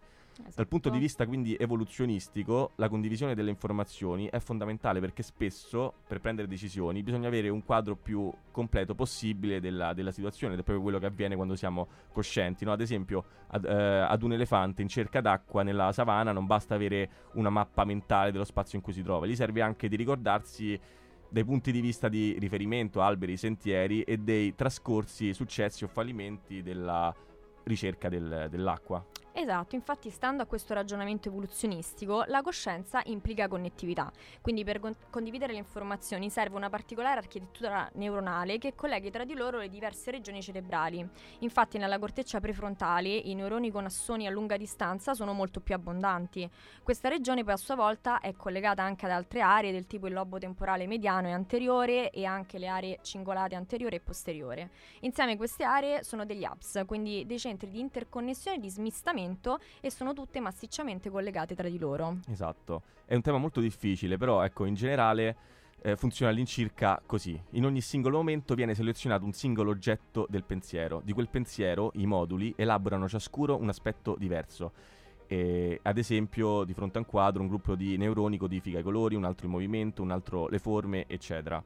Dal 0.54 0.68
punto 0.68 0.88
di 0.88 0.98
vista 0.98 1.26
quindi 1.26 1.56
evoluzionistico, 1.58 2.72
la 2.76 2.88
condivisione 2.88 3.34
delle 3.34 3.50
informazioni 3.50 4.26
è 4.26 4.38
fondamentale 4.38 5.00
perché 5.00 5.22
spesso 5.22 5.94
per 6.06 6.20
prendere 6.20 6.46
decisioni 6.46 7.02
bisogna 7.02 7.26
avere 7.26 7.48
un 7.48 7.64
quadro 7.64 7.96
più 7.96 8.32
completo 8.52 8.94
possibile 8.94 9.60
della, 9.60 9.92
della 9.94 10.12
situazione 10.12 10.54
ed 10.54 10.60
è 10.60 10.62
proprio 10.62 10.82
quello 10.82 10.98
che 10.98 11.06
avviene 11.06 11.34
quando 11.34 11.56
siamo 11.56 11.88
coscienti. 12.12 12.64
no? 12.64 12.72
Ad 12.72 12.80
esempio, 12.80 13.24
ad, 13.48 13.64
eh, 13.64 13.72
ad 13.72 14.22
un 14.22 14.32
elefante 14.32 14.80
in 14.82 14.88
cerca 14.88 15.20
d'acqua 15.20 15.62
nella 15.62 15.92
savana 15.92 16.32
non 16.32 16.46
basta 16.46 16.74
avere 16.74 17.10
una 17.34 17.50
mappa 17.50 17.84
mentale 17.84 18.30
dello 18.30 18.44
spazio 18.44 18.78
in 18.78 18.84
cui 18.84 18.92
si 18.92 19.02
trova, 19.02 19.26
gli 19.26 19.36
serve 19.36 19.60
anche 19.60 19.88
di 19.88 19.96
ricordarsi 19.96 20.78
dai 21.28 21.44
punti 21.44 21.72
di 21.72 21.80
vista 21.80 22.08
di 22.08 22.36
riferimento, 22.38 23.02
alberi, 23.02 23.36
sentieri 23.36 24.02
e 24.02 24.18
dei 24.18 24.54
trascorsi, 24.54 25.34
successi 25.34 25.84
o 25.84 25.88
fallimenti 25.88 26.62
della 26.62 27.14
ricerca 27.64 28.08
del- 28.08 28.46
dell'acqua. 28.48 29.04
Esatto, 29.40 29.76
infatti 29.76 30.10
stando 30.10 30.42
a 30.42 30.46
questo 30.46 30.74
ragionamento 30.74 31.28
evoluzionistico, 31.28 32.24
la 32.26 32.42
coscienza 32.42 33.02
implica 33.04 33.46
connettività, 33.46 34.10
quindi 34.40 34.64
per 34.64 34.80
con- 34.80 34.96
condividere 35.10 35.52
le 35.52 35.60
informazioni 35.60 36.28
serve 36.28 36.56
una 36.56 36.68
particolare 36.68 37.20
architettura 37.20 37.88
neuronale 37.94 38.58
che 38.58 38.74
colleghi 38.74 39.12
tra 39.12 39.22
di 39.24 39.34
loro 39.34 39.58
le 39.58 39.68
diverse 39.68 40.10
regioni 40.10 40.42
cerebrali. 40.42 41.08
Infatti 41.38 41.78
nella 41.78 42.00
corteccia 42.00 42.40
prefrontale 42.40 43.10
i 43.10 43.32
neuroni 43.36 43.70
con 43.70 43.84
assoni 43.84 44.26
a 44.26 44.30
lunga 44.30 44.56
distanza 44.56 45.14
sono 45.14 45.32
molto 45.32 45.60
più 45.60 45.76
abbondanti. 45.76 46.50
Questa 46.82 47.08
regione 47.08 47.44
poi 47.44 47.52
a 47.52 47.58
sua 47.58 47.76
volta 47.76 48.18
è 48.18 48.34
collegata 48.34 48.82
anche 48.82 49.04
ad 49.04 49.12
altre 49.12 49.40
aree 49.40 49.70
del 49.70 49.86
tipo 49.86 50.08
il 50.08 50.14
lobo 50.14 50.38
temporale 50.38 50.88
mediano 50.88 51.28
e 51.28 51.30
anteriore 51.30 52.10
e 52.10 52.24
anche 52.24 52.58
le 52.58 52.66
aree 52.66 52.98
cingolate 53.02 53.54
anteriore 53.54 53.94
e 53.94 54.00
posteriore. 54.00 54.70
Insieme 55.02 55.36
queste 55.36 55.62
aree 55.62 56.02
sono 56.02 56.24
degli 56.26 56.44
hubs, 56.44 56.82
quindi 56.86 57.24
dei 57.24 57.38
centri 57.38 57.70
di 57.70 57.78
interconnessione 57.78 58.56
e 58.56 58.60
di 58.60 58.68
smistamento 58.68 59.26
e 59.80 59.90
sono 59.90 60.12
tutte 60.12 60.40
massicciamente 60.40 61.10
collegate 61.10 61.54
tra 61.54 61.68
di 61.68 61.78
loro. 61.78 62.18
Esatto, 62.28 62.82
è 63.04 63.14
un 63.14 63.22
tema 63.22 63.38
molto 63.38 63.60
difficile, 63.60 64.16
però 64.16 64.42
ecco, 64.42 64.64
in 64.64 64.74
generale 64.74 65.36
eh, 65.82 65.96
funziona 65.96 66.30
all'incirca 66.30 67.00
così. 67.04 67.40
In 67.50 67.64
ogni 67.64 67.80
singolo 67.80 68.16
momento 68.16 68.54
viene 68.54 68.74
selezionato 68.74 69.24
un 69.24 69.32
singolo 69.32 69.70
oggetto 69.70 70.26
del 70.28 70.44
pensiero. 70.44 71.00
Di 71.04 71.12
quel 71.12 71.28
pensiero 71.28 71.90
i 71.94 72.06
moduli 72.06 72.52
elaborano 72.56 73.08
ciascuno 73.08 73.56
un 73.56 73.68
aspetto 73.68 74.16
diverso. 74.18 74.72
E, 75.26 75.78
ad 75.82 75.98
esempio, 75.98 76.64
di 76.64 76.72
fronte 76.72 76.98
a 76.98 77.00
un 77.02 77.06
quadro, 77.06 77.42
un 77.42 77.48
gruppo 77.48 77.74
di 77.74 77.96
neuroni 77.96 78.38
codifica 78.38 78.78
i 78.78 78.82
colori, 78.82 79.14
un 79.14 79.24
altro 79.24 79.46
il 79.46 79.52
movimento, 79.52 80.02
un 80.02 80.10
altro 80.10 80.48
le 80.48 80.58
forme, 80.58 81.04
eccetera. 81.06 81.62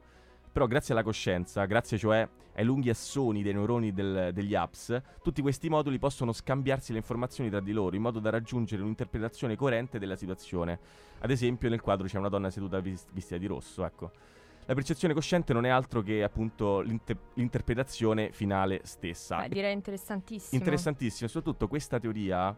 Però 0.53 0.67
grazie 0.67 0.93
alla 0.93 1.01
coscienza, 1.01 1.65
grazie 1.65 1.97
cioè 1.97 2.29
ai 2.55 2.63
lunghi 2.63 2.91
assoni 2.91 3.41
dei 3.41 3.53
neuroni 3.53 3.91
del- 3.91 4.29
degli 4.31 4.53
apps, 4.53 5.01
tutti 5.23 5.41
questi 5.41 5.67
moduli 5.67 5.97
possono 5.97 6.31
scambiarsi 6.31 6.91
le 6.91 6.99
informazioni 6.99 7.49
tra 7.49 7.59
di 7.59 7.71
loro 7.71 7.95
in 7.95 8.03
modo 8.03 8.19
da 8.19 8.29
raggiungere 8.29 8.83
un'interpretazione 8.83 9.55
coerente 9.55 9.97
della 9.97 10.15
situazione. 10.15 10.79
Ad 11.21 11.31
esempio 11.31 11.69
nel 11.69 11.81
quadro 11.81 12.05
c'è 12.05 12.19
una 12.19 12.29
donna 12.29 12.51
seduta 12.51 12.79
vis- 12.79 13.07
vestita 13.11 13.39
di 13.39 13.47
rosso, 13.47 13.83
ecco. 13.83 14.11
La 14.65 14.75
percezione 14.75 15.15
cosciente 15.15 15.53
non 15.53 15.65
è 15.65 15.69
altro 15.69 16.03
che 16.03 16.21
appunto 16.21 16.81
l'inter- 16.81 17.17
l'interpretazione 17.33 18.31
finale 18.31 18.81
stessa. 18.83 19.37
Beh, 19.41 19.49
direi 19.49 19.73
interessantissimo. 19.73 20.59
Interessantissimo, 20.61 21.27
soprattutto 21.27 21.67
questa 21.67 21.99
teoria 21.99 22.55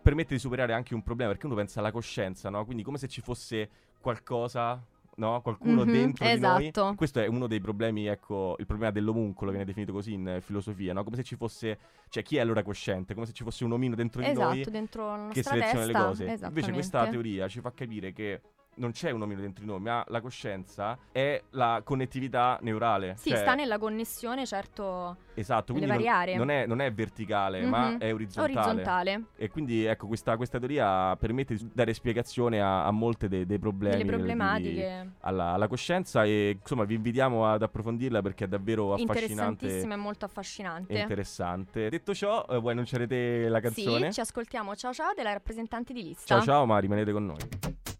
permette 0.00 0.32
di 0.32 0.40
superare 0.40 0.72
anche 0.72 0.94
un 0.94 1.02
problema, 1.02 1.30
perché 1.30 1.44
uno 1.44 1.54
pensa 1.54 1.80
alla 1.80 1.92
coscienza, 1.92 2.48
no? 2.48 2.64
Quindi 2.64 2.82
come 2.82 2.96
se 2.96 3.06
ci 3.06 3.20
fosse 3.20 3.68
qualcosa, 4.00 4.82
no? 5.16 5.40
Qualcuno 5.42 5.84
Mhm, 5.84 5.92
dentro 5.92 6.24
di 6.26 6.32
esatto. 6.32 6.84
noi. 6.84 6.94
Questo 6.94 7.20
è 7.20 7.26
uno 7.26 7.46
dei 7.46 7.60
problemi, 7.60 8.06
ecco, 8.06 8.56
il 8.58 8.66
problema 8.66 8.90
dell'omuncolo 8.92 9.50
viene 9.50 9.64
definito 9.66 9.92
così 9.92 10.12
in 10.14 10.28
eh, 10.28 10.40
filosofia, 10.40 10.92
no? 10.92 11.04
Come 11.04 11.16
se 11.16 11.22
ci 11.22 11.36
fosse, 11.36 11.78
cioè 12.08 12.22
chi 12.22 12.36
è 12.36 12.40
allora 12.40 12.62
cosciente? 12.62 13.14
Come 13.14 13.26
se 13.26 13.32
ci 13.32 13.42
fosse 13.42 13.64
un 13.64 13.72
omino 13.72 13.94
dentro 13.94 14.20
di 14.20 14.28
Esatto, 14.28 14.54
noi 14.54 14.64
dentro 14.64 15.16
la 15.16 15.28
che 15.32 15.42
seleziona 15.42 15.84
testa. 15.84 15.98
le 15.98 16.04
cose. 16.06 16.46
Invece 16.46 16.72
questa 16.72 17.06
teoria 17.08 17.48
ci 17.48 17.60
fa 17.60 17.72
capire 17.72 18.12
che 18.12 18.40
non 18.76 18.92
c'è 18.92 19.10
un 19.10 19.22
omino 19.22 19.40
dentro 19.40 19.64
di 19.64 19.70
noi, 19.70 19.80
ma 19.80 20.04
la 20.08 20.20
coscienza 20.20 20.96
è 21.12 21.42
la 21.50 21.80
connettività 21.84 22.58
neurale. 22.62 23.14
Sì, 23.18 23.30
cioè- 23.30 23.38
sta 23.38 23.54
nella 23.54 23.78
connessione, 23.78 24.46
certo, 24.46 25.16
Esatto, 25.36 25.72
quindi 25.72 25.90
non, 25.90 26.00
non 26.36 26.50
è, 26.50 26.64
non 26.66 26.80
è 26.80 26.92
verticale, 26.92 27.64
ma 27.66 27.90
Mhm. 27.90 27.98
è 27.98 28.14
orizzontale. 28.14 28.58
orizzontale. 28.68 29.22
E 29.36 29.50
quindi 29.50 29.84
ecco, 29.84 30.06
questa, 30.06 30.36
questa 30.36 30.58
teoria 30.58 31.16
permette 31.16 31.56
di 31.56 31.70
dare 31.72 31.92
spiegazione 31.92 32.60
a, 32.60 32.84
a 32.86 32.90
molte 32.92 33.28
dei, 33.28 33.44
dei 33.44 33.58
problemi 33.58 33.96
Delle 34.04 34.10
problematiche. 34.16 35.10
alla, 35.20 35.52
alla 35.52 35.66
coscienza 35.66 36.24
e 36.24 36.58
insomma 36.60 36.84
vi 36.84 36.94
invitiamo 36.94 37.46
ad 37.50 37.62
approfondirla 37.62 38.22
perché 38.22 38.44
è 38.44 38.48
davvero 38.48 38.92
affascinante 38.92 39.22
Interessantissima 39.32 39.94
e 39.94 39.96
molto 39.96 40.24
affascinante. 40.24 40.92
e 40.92 41.00
interessante. 41.00 41.88
Detto 41.88 42.14
ciò, 42.14 42.46
eh, 42.48 42.58
voi 42.60 42.72
annunciarete 42.72 43.48
la 43.48 43.60
canzone? 43.60 44.06
Sì, 44.06 44.12
ci 44.12 44.20
ascoltiamo 44.20 44.76
Ciao 44.76 44.92
Ciao 44.92 45.12
della 45.14 45.32
rappresentante 45.32 45.92
di 45.92 46.02
lista. 46.04 46.36
Ciao 46.36 46.42
ciao, 46.42 46.64
ma 46.66 46.78
rimanete 46.78 47.10
con 47.12 47.26
noi. 47.26 47.93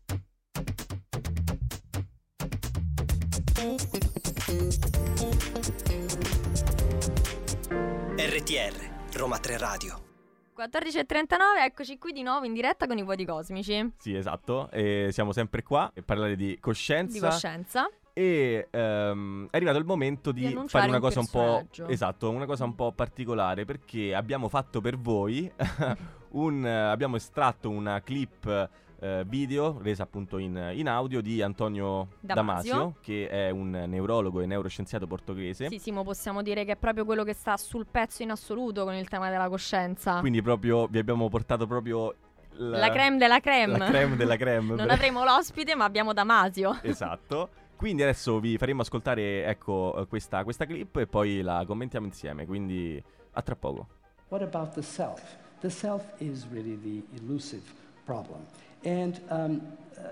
RTR, 8.16 9.16
Roma 9.16 9.38
3 9.38 9.56
Radio. 9.56 10.02
14.39, 10.54 11.64
eccoci 11.64 11.96
qui 11.96 12.12
di 12.12 12.22
nuovo 12.22 12.44
in 12.44 12.52
diretta 12.52 12.86
con 12.86 12.98
i 12.98 13.02
vuoti 13.02 13.24
cosmici 13.24 13.94
Sì, 13.96 14.14
esatto. 14.14 14.70
E 14.70 15.08
siamo 15.12 15.32
sempre 15.32 15.62
qua 15.62 15.84
a 15.84 16.02
parlare 16.04 16.36
di 16.36 16.58
coscienza. 16.60 17.14
di 17.14 17.20
coscienza. 17.20 17.90
E 18.12 18.68
ehm, 18.70 19.48
è 19.50 19.56
arrivato 19.56 19.78
il 19.78 19.86
momento 19.86 20.30
di, 20.30 20.46
Di 20.46 20.60
fare 20.66 20.88
una 20.88 20.96
un 20.96 21.02
cosa 21.02 21.20
un 21.20 21.28
po'. 21.28 21.66
Esatto, 21.86 22.28
una 22.28 22.44
cosa 22.44 22.64
un 22.64 22.74
po' 22.74 22.92
particolare 22.92 23.64
perché 23.64 24.14
abbiamo 24.14 24.50
fatto 24.50 24.82
per 24.82 24.98
voi 24.98 25.50
un. 26.32 26.66
abbiamo 26.66 27.16
estratto 27.16 27.70
una 27.70 28.02
clip. 28.02 28.68
Eh, 29.04 29.24
video 29.26 29.78
resa 29.82 30.04
appunto 30.04 30.38
in, 30.38 30.72
in 30.74 30.88
audio 30.88 31.20
di 31.20 31.42
Antonio 31.42 32.08
Damasio. 32.20 32.72
Damasio, 32.72 32.94
che 33.02 33.28
è 33.28 33.50
un 33.50 33.70
neurologo 33.70 34.40
e 34.40 34.46
neuroscienziato 34.46 35.06
portoghese. 35.06 35.68
Sì, 35.68 35.78
Simo, 35.78 36.02
possiamo 36.02 36.40
dire 36.40 36.64
che 36.64 36.72
è 36.72 36.76
proprio 36.76 37.04
quello 37.04 37.22
che 37.22 37.34
sta 37.34 37.58
sul 37.58 37.86
pezzo 37.90 38.22
in 38.22 38.30
assoluto 38.30 38.84
con 38.84 38.94
il 38.94 39.06
tema 39.08 39.28
della 39.28 39.50
coscienza. 39.50 40.20
Quindi 40.20 40.40
proprio 40.40 40.86
vi 40.86 40.98
abbiamo 40.98 41.28
portato 41.28 41.66
proprio 41.66 42.14
la, 42.56 42.78
La 42.78 42.90
creme 42.90 43.18
della 43.18 43.40
creme. 43.40 43.76
La 43.76 43.88
creme 43.88 44.16
della 44.16 44.36
creme. 44.36 44.74
non 44.76 44.88
avremo 44.88 45.22
l'ospite, 45.22 45.74
ma 45.74 45.84
abbiamo 45.84 46.14
Damasio. 46.14 46.78
Esatto. 46.82 47.50
Quindi 47.76 48.02
adesso 48.02 48.38
vi 48.38 48.56
faremo 48.56 48.80
ascoltare 48.80 49.44
ecco 49.44 50.06
questa, 50.08 50.44
questa 50.44 50.64
clip 50.64 50.96
e 50.96 51.06
poi 51.06 51.42
la 51.42 51.64
commentiamo 51.66 52.06
insieme. 52.06 52.46
Quindi 52.46 53.02
a 53.32 53.42
tra 53.42 53.54
poco. 53.54 53.88
What 54.28 54.42
about 54.42 54.72
the 54.72 54.82
self? 54.82 55.36
The 55.60 55.68
self 55.68 56.04
is 56.18 56.46
really 56.50 56.78
the 56.80 57.16
elusive 57.20 57.64
problem. 58.04 58.46
And 58.84 59.20
um, 59.30 59.62
uh, 59.98 60.08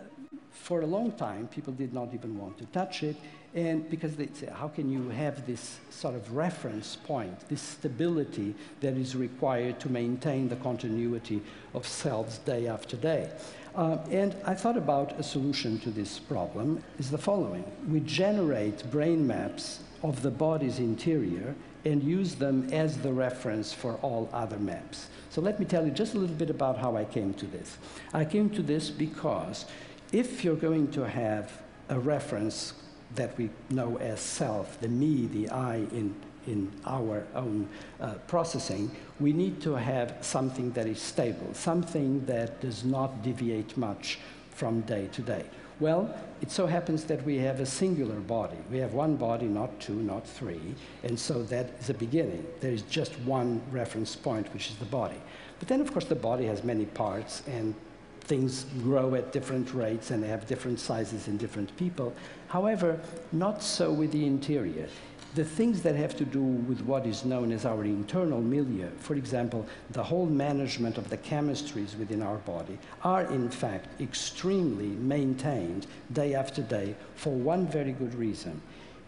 for 0.51 0.81
a 0.81 0.87
long 0.87 1.13
time, 1.13 1.49
people 1.49 1.73
did 1.73 1.93
not 1.93 2.15
even 2.15 2.39
want 2.39 2.59
to 2.59 2.67
touch 2.67 3.03
it. 3.03 3.17
And 3.55 3.89
because 3.91 4.17
they 4.17 4.29
say, 4.33 4.49
how 4.51 4.69
can 4.69 4.91
you 4.91 5.11
have 5.11 5.47
this 5.47 5.79
sort 5.91 6.15
of 6.15 6.35
reference 6.35 6.97
point, 6.97 7.39
this 7.51 7.61
stability 7.61 8.55
that 8.81 8.95
is 8.95 9.15
required 9.15 9.79
to 9.81 9.91
maintain 9.91 10.49
the 10.49 10.57
continuity 10.57 11.43
of 11.75 11.87
selves 11.87 12.39
day 12.39 12.67
after 12.67 12.97
day? 12.97 13.31
Uh, 13.75 13.99
and 14.11 14.35
I 14.47 14.55
thought 14.55 14.77
about 14.77 15.19
a 15.19 15.23
solution 15.23 15.79
to 15.81 15.91
this 15.91 16.19
problem 16.19 16.83
is 16.99 17.11
the 17.11 17.19
following. 17.19 17.65
We 17.89 18.01
generate 18.01 18.91
brain 18.91 19.27
maps 19.27 19.81
of 20.03 20.23
the 20.23 20.31
body's 20.31 20.79
interior 20.79 21.55
and 21.85 22.03
use 22.03 22.35
them 22.35 22.69
as 22.73 22.99
the 22.99 23.13
reference 23.13 23.73
for 23.73 23.95
all 24.03 24.29
other 24.33 24.59
maps. 24.59 25.09
So 25.31 25.41
let 25.41 25.59
me 25.59 25.67
tell 25.67 25.85
you 25.85 25.91
just 25.91 26.15
a 26.15 26.19
little 26.19 26.37
bit 26.37 26.51
about 26.51 26.79
how 26.79 26.97
I 26.97 27.05
came 27.05 27.35
to 27.35 27.47
this. 27.47 27.77
I 28.13 28.25
came 28.25 28.51
to 28.51 28.63
this 28.63 28.91
because 28.91 29.65
if 30.13 30.45
you're 30.45 30.57
going 30.57 30.91
to 30.93 31.09
have 31.09 31.63
a 31.89 31.99
reference 31.99 32.75
that 33.15 33.37
we 33.37 33.51
know 33.71 33.97
as 33.99 34.21
self, 34.21 34.81
the 34.81 34.89
me, 34.89 35.27
the 35.27 35.49
I 35.51 35.77
in, 35.93 36.15
in 36.47 36.71
our 36.87 37.25
own 37.35 37.69
uh, 38.01 38.15
processing, 38.27 38.91
we 39.21 39.33
need 39.33 39.61
to 39.63 39.75
have 39.75 40.17
something 40.21 40.73
that 40.73 40.87
is 40.87 41.01
stable, 41.01 41.53
something 41.53 42.25
that 42.27 42.61
does 42.61 42.85
not 42.85 43.23
deviate 43.23 43.77
much 43.77 44.19
from 44.51 44.83
day 44.83 45.09
to 45.13 45.23
day. 45.23 45.45
Well, 45.83 46.15
it 46.41 46.53
so 46.53 46.69
happens 46.69 47.03
that 47.07 47.25
we 47.25 47.39
have 47.39 47.59
a 47.59 47.67
singular 47.67 48.21
body. 48.21 48.57
We 48.71 48.79
have 48.79 48.95
one 48.95 49.17
body, 49.17 49.47
not 49.47 49.81
two, 49.81 49.97
not 49.97 50.25
three, 50.25 50.77
and 51.03 51.19
so 51.19 51.43
that 51.55 51.71
is 51.81 51.91
a 51.91 51.95
beginning. 51.95 52.47
There 52.61 52.71
is 52.71 52.83
just 52.83 53.19
one 53.23 53.61
reference 53.73 54.15
point, 54.15 54.47
which 54.55 54.71
is 54.71 54.77
the 54.77 54.85
body. 54.85 55.21
But 55.59 55.67
then, 55.67 55.81
of 55.81 55.93
course, 55.93 56.05
the 56.05 56.15
body 56.15 56.47
has 56.47 56.63
many 56.63 56.85
parts, 56.85 57.43
and 57.49 57.75
things 58.21 58.67
grow 58.81 59.17
at 59.17 59.33
different 59.33 59.75
rates 59.75 60.13
and 60.13 60.23
they 60.23 60.29
have 60.29 60.47
different 60.47 60.79
sizes 60.79 61.27
in 61.27 61.37
different 61.37 61.77
people. 61.77 62.15
However, 62.47 63.01
not 63.33 63.61
so 63.61 63.93
with 63.93 64.13
the 64.13 64.25
interior. 64.25 64.89
The 65.35 65.45
things 65.45 65.81
that 65.83 65.97
have 65.97 66.15
to 66.19 66.27
do 66.27 66.43
with 66.43 66.83
what 66.83 67.07
is 67.07 67.25
known 67.25 67.53
as 67.53 67.65
our 67.65 67.85
internal 67.85 68.43
milieu, 68.43 68.91
for 68.99 69.15
example, 69.15 69.67
the 69.91 70.03
whole 70.03 70.27
management 70.27 70.99
of 70.99 71.09
the 71.09 71.17
chemistries 71.17 71.99
within 71.99 72.21
our 72.21 72.37
body, 72.37 72.79
are 73.03 73.25
in 73.25 73.49
fact 73.49 73.99
extremely 73.99 74.89
maintained 74.89 75.87
day 76.13 76.35
after 76.35 76.61
day 76.61 76.95
for 77.15 77.33
one 77.33 77.67
very 77.67 77.93
good 77.93 78.15
reason. 78.15 78.61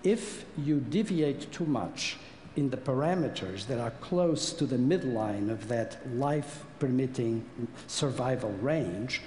If 0.02 0.46
you 0.56 0.80
deviate 0.80 1.52
too 1.52 1.66
much 1.66 2.16
in 2.56 2.70
the 2.70 2.78
parameters 2.78 3.66
that 3.66 3.78
are 3.78 3.92
close 4.00 4.52
to 4.54 4.64
the 4.64 4.76
midline 4.76 5.50
of 5.50 5.68
that 5.68 5.98
life 6.16 6.64
permitting 6.78 7.44
survival 7.86 8.52
range, 8.62 9.20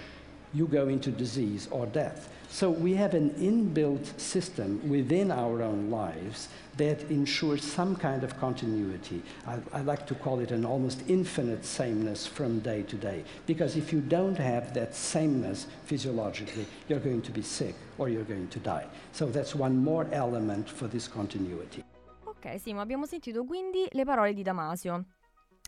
you 0.53 0.65
go 0.65 0.87
into 0.87 1.11
disease 1.11 1.67
or 1.69 1.85
death. 1.85 2.29
So 2.49 2.69
we 2.69 2.95
have 2.95 3.13
an 3.13 3.31
inbuilt 3.31 4.19
system 4.19 4.81
within 4.89 5.31
our 5.31 5.61
own 5.61 5.89
lives 5.91 6.47
that 6.77 7.01
ensures 7.09 7.63
some 7.63 7.95
kind 7.95 8.23
of 8.23 8.39
continuity. 8.39 9.21
I, 9.45 9.57
I 9.73 9.81
like 9.81 10.05
to 10.07 10.15
call 10.15 10.39
it 10.39 10.51
an 10.51 10.65
almost 10.65 11.01
infinite 11.07 11.65
sameness 11.65 12.25
from 12.27 12.59
day 12.59 12.83
to 12.83 12.95
day. 12.95 13.23
Because 13.45 13.75
if 13.75 13.91
you 13.91 13.99
don't 13.99 14.37
have 14.37 14.73
that 14.73 14.95
sameness 14.95 15.67
physiologically, 15.85 16.65
you're 16.87 16.99
going 16.99 17.21
to 17.23 17.31
be 17.31 17.41
sick 17.41 17.75
or 17.97 18.09
you're 18.09 18.23
going 18.23 18.47
to 18.49 18.59
die. 18.59 18.85
So 19.11 19.25
that's 19.25 19.55
one 19.55 19.77
more 19.77 20.07
element 20.11 20.69
for 20.69 20.87
this 20.87 21.07
continuity. 21.07 21.83
Ok, 22.23 22.59
sì, 22.59 22.73
ma 22.73 22.81
abbiamo 22.81 23.05
sentito 23.05 23.43
quindi 23.43 23.87
le 23.91 24.05
parole 24.05 24.33
di 24.33 24.43
Damasio. 24.43 25.05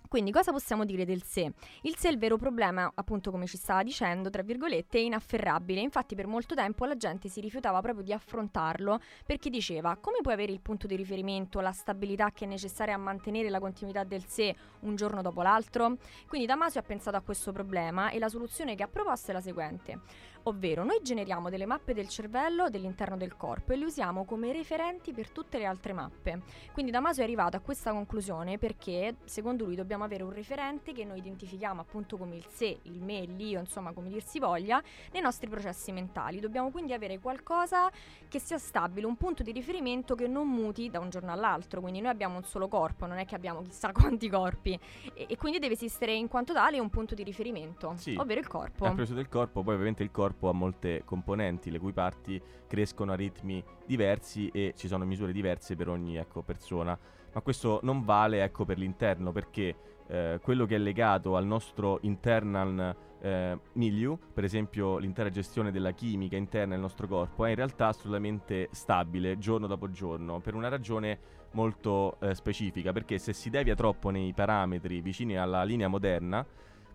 Quindi 0.07 0.31
cosa 0.31 0.51
possiamo 0.51 0.85
dire 0.85 1.05
del 1.05 1.23
sé? 1.23 1.51
Il 1.81 1.95
sé 1.97 2.09
è 2.09 2.11
il 2.11 2.17
vero 2.17 2.37
problema, 2.37 2.91
appunto 2.93 3.31
come 3.31 3.45
ci 3.45 3.57
stava 3.57 3.83
dicendo, 3.83 4.29
tra 4.29 4.41
virgolette, 4.41 4.97
è 4.97 5.01
inafferrabile. 5.01 5.81
Infatti 5.81 6.15
per 6.15 6.27
molto 6.27 6.55
tempo 6.55 6.85
la 6.85 6.95
gente 6.95 7.29
si 7.29 7.41
rifiutava 7.41 7.81
proprio 7.81 8.03
di 8.03 8.13
affrontarlo 8.13 8.99
perché 9.25 9.49
diceva 9.49 9.97
come 9.97 10.19
puoi 10.21 10.33
avere 10.33 10.51
il 10.51 10.61
punto 10.61 10.87
di 10.87 10.95
riferimento, 10.95 11.59
la 11.59 11.71
stabilità 11.71 12.31
che 12.31 12.45
è 12.45 12.47
necessaria 12.47 12.95
a 12.95 12.97
mantenere 12.97 13.49
la 13.49 13.59
continuità 13.59 14.03
del 14.03 14.25
sé 14.25 14.55
un 14.81 14.95
giorno 14.95 15.21
dopo 15.21 15.41
l'altro? 15.41 15.97
Quindi 16.27 16.47
Damasio 16.47 16.79
ha 16.79 16.83
pensato 16.83 17.17
a 17.17 17.21
questo 17.21 17.51
problema 17.51 18.09
e 18.09 18.19
la 18.19 18.29
soluzione 18.29 18.75
che 18.75 18.83
ha 18.83 18.87
proposto 18.87 19.31
è 19.31 19.33
la 19.33 19.41
seguente. 19.41 19.99
Ovvero, 20.43 20.83
noi 20.83 20.99
generiamo 21.01 21.49
delle 21.49 21.65
mappe 21.65 21.93
del 21.93 22.07
cervello 22.07 22.69
dell'interno 22.69 23.17
del 23.17 23.35
corpo 23.35 23.73
e 23.73 23.75
le 23.75 23.85
usiamo 23.85 24.25
come 24.25 24.51
referenti 24.53 25.11
per 25.11 25.29
tutte 25.29 25.57
le 25.57 25.65
altre 25.65 25.93
mappe. 25.93 26.41
Quindi 26.71 26.91
Damasio 26.91 27.21
è 27.21 27.25
arrivato 27.25 27.57
a 27.57 27.59
questa 27.59 27.91
conclusione 27.91 28.57
perché, 28.57 29.17
secondo 29.25 29.65
lui, 29.65 29.75
dobbiamo 29.75 30.03
avere 30.05 30.23
un 30.23 30.31
referente 30.31 30.93
che 30.93 31.03
noi 31.03 31.19
identifichiamo 31.19 31.81
appunto 31.81 32.17
come 32.17 32.35
il 32.35 32.45
sé, 32.47 32.79
il 32.83 33.01
me, 33.01 33.25
l'io, 33.25 33.59
insomma, 33.59 33.91
come 33.91 34.09
dir 34.09 34.23
si 34.23 34.39
voglia, 34.39 34.81
nei 35.11 35.21
nostri 35.21 35.49
processi 35.49 35.91
mentali. 35.91 36.39
Dobbiamo 36.39 36.71
quindi 36.71 36.93
avere 36.93 37.19
qualcosa 37.19 37.91
che 38.27 38.39
sia 38.39 38.57
stabile, 38.57 39.05
un 39.05 39.17
punto 39.17 39.43
di 39.43 39.51
riferimento 39.51 40.15
che 40.15 40.27
non 40.27 40.47
muti 40.47 40.89
da 40.89 40.99
un 40.99 41.09
giorno 41.09 41.31
all'altro. 41.31 41.81
Quindi 41.81 41.99
noi 41.99 42.11
abbiamo 42.11 42.37
un 42.37 42.43
solo 42.43 42.67
corpo, 42.67 43.05
non 43.05 43.17
è 43.17 43.25
che 43.25 43.35
abbiamo 43.35 43.61
chissà 43.61 43.91
quanti 43.93 44.29
corpi. 44.29 44.79
E, 45.13 45.25
e 45.27 45.37
quindi 45.37 45.59
deve 45.59 45.73
esistere 45.73 46.13
in 46.13 46.27
quanto 46.27 46.53
tale 46.53 46.79
un 46.79 46.89
punto 46.89 47.13
di 47.13 47.23
riferimento, 47.23 47.93
Sì. 47.97 48.15
ovvero 48.17 48.39
il 48.39 48.47
corpo. 48.47 48.85
È 48.85 48.93
preso 48.93 49.13
del 49.13 49.27
corpo, 49.27 49.61
poi 49.61 49.73
ovviamente 49.73 50.01
il 50.03 50.11
corpo 50.11 50.28
ha 50.39 50.53
molte 50.53 51.03
componenti, 51.05 51.71
le 51.71 51.79
cui 51.79 51.93
parti 51.93 52.41
crescono 52.67 53.11
a 53.11 53.15
ritmi 53.15 53.63
diversi 53.85 54.49
e 54.49 54.73
ci 54.75 54.87
sono 54.87 55.05
misure 55.05 55.31
diverse 55.31 55.75
per 55.75 55.89
ogni 55.89 56.17
ecco, 56.17 56.41
persona. 56.41 56.97
Ma 57.31 57.41
questo 57.41 57.79
non 57.83 58.03
vale 58.03 58.43
ecco, 58.43 58.65
per 58.65 58.77
l'interno 58.77 59.31
perché 59.31 59.75
eh, 60.07 60.39
quello 60.41 60.65
che 60.65 60.75
è 60.75 60.79
legato 60.79 61.35
al 61.35 61.45
nostro 61.45 61.99
internal 62.01 62.95
eh, 63.21 63.59
milieu, 63.73 64.17
per 64.33 64.43
esempio 64.43 64.97
l'intera 64.97 65.29
gestione 65.29 65.71
della 65.71 65.91
chimica 65.91 66.35
interna 66.35 66.73
del 66.73 66.81
nostro 66.81 67.07
corpo, 67.07 67.45
è 67.45 67.49
in 67.49 67.55
realtà 67.55 67.87
assolutamente 67.87 68.69
stabile 68.71 69.37
giorno 69.37 69.67
dopo 69.67 69.91
giorno 69.91 70.39
per 70.39 70.55
una 70.55 70.69
ragione 70.69 71.19
molto 71.51 72.19
eh, 72.19 72.33
specifica 72.35 72.91
perché 72.91 73.17
se 73.17 73.33
si 73.33 73.49
devia 73.49 73.75
troppo 73.75 74.09
nei 74.09 74.33
parametri 74.33 75.01
vicini 75.01 75.37
alla 75.37 75.63
linea 75.63 75.87
moderna 75.87 76.45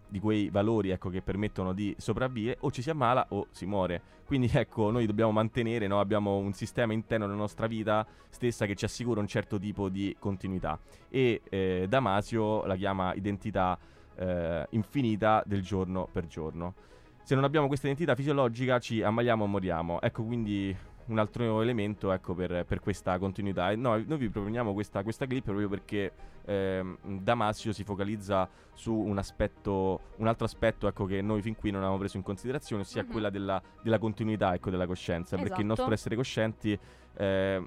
di 0.08 0.20
quei 0.20 0.48
valori 0.50 0.90
ecco, 0.90 1.10
che 1.10 1.22
permettono 1.22 1.72
di 1.72 1.94
sopravvivere, 1.98 2.58
o 2.60 2.70
ci 2.70 2.82
si 2.82 2.90
ammala 2.90 3.26
o 3.30 3.48
si 3.50 3.66
muore. 3.66 4.00
Quindi 4.24 4.50
ecco, 4.54 4.90
noi 4.90 5.06
dobbiamo 5.06 5.32
mantenere, 5.32 5.86
no? 5.86 6.00
abbiamo 6.00 6.36
un 6.36 6.52
sistema 6.52 6.92
interno 6.92 7.26
nella 7.26 7.38
nostra 7.38 7.66
vita 7.66 8.06
stessa 8.28 8.66
che 8.66 8.74
ci 8.74 8.84
assicura 8.84 9.20
un 9.20 9.26
certo 9.26 9.58
tipo 9.58 9.88
di 9.88 10.14
continuità. 10.18 10.78
E 11.08 11.42
eh, 11.48 11.86
Damasio 11.88 12.64
la 12.66 12.76
chiama 12.76 13.14
identità 13.14 13.78
eh, 14.16 14.66
infinita 14.70 15.42
del 15.46 15.62
giorno 15.62 16.08
per 16.10 16.26
giorno. 16.26 16.74
se 17.22 17.34
non 17.34 17.44
abbiamo 17.44 17.66
questa 17.66 17.86
identità 17.86 18.14
fisiologica 18.14 18.78
ci 18.78 19.02
ammaliamo 19.02 19.44
o 19.44 19.46
moriamo. 19.46 20.00
Ecco 20.00 20.24
quindi 20.24 20.76
un 21.06 21.18
altro 21.18 21.60
elemento 21.60 22.12
ecco, 22.12 22.34
per, 22.34 22.64
per, 22.64 22.80
questa 22.80 23.18
continuità. 23.18 23.70
E 23.70 23.76
no, 23.76 24.02
noi 24.06 24.18
vi 24.18 24.28
proponiamo 24.28 24.72
questa, 24.72 25.02
questa 25.02 25.26
clip 25.26 25.44
proprio 25.44 25.68
perché 25.68 26.12
eh, 26.44 26.96
Damasio 27.02 27.72
si 27.72 27.84
focalizza 27.84 28.48
su 28.72 28.92
un 28.92 29.18
aspetto, 29.18 30.00
un 30.16 30.26
altro 30.26 30.44
aspetto 30.44 30.86
ecco, 30.88 31.06
che 31.06 31.22
noi 31.22 31.42
fin 31.42 31.54
qui 31.56 31.70
non 31.70 31.80
abbiamo 31.80 31.98
preso 31.98 32.16
in 32.16 32.22
considerazione, 32.22 32.82
ossia 32.82 33.02
uh-huh. 33.02 33.10
quella 33.10 33.30
della, 33.30 33.62
della 33.82 33.98
continuità 33.98 34.54
ecco, 34.54 34.70
della 34.70 34.86
coscienza, 34.86 35.34
esatto. 35.34 35.42
perché 35.42 35.60
il 35.60 35.66
nostro 35.66 35.92
essere 35.92 36.16
coscienti 36.16 36.78
eh, 37.16 37.66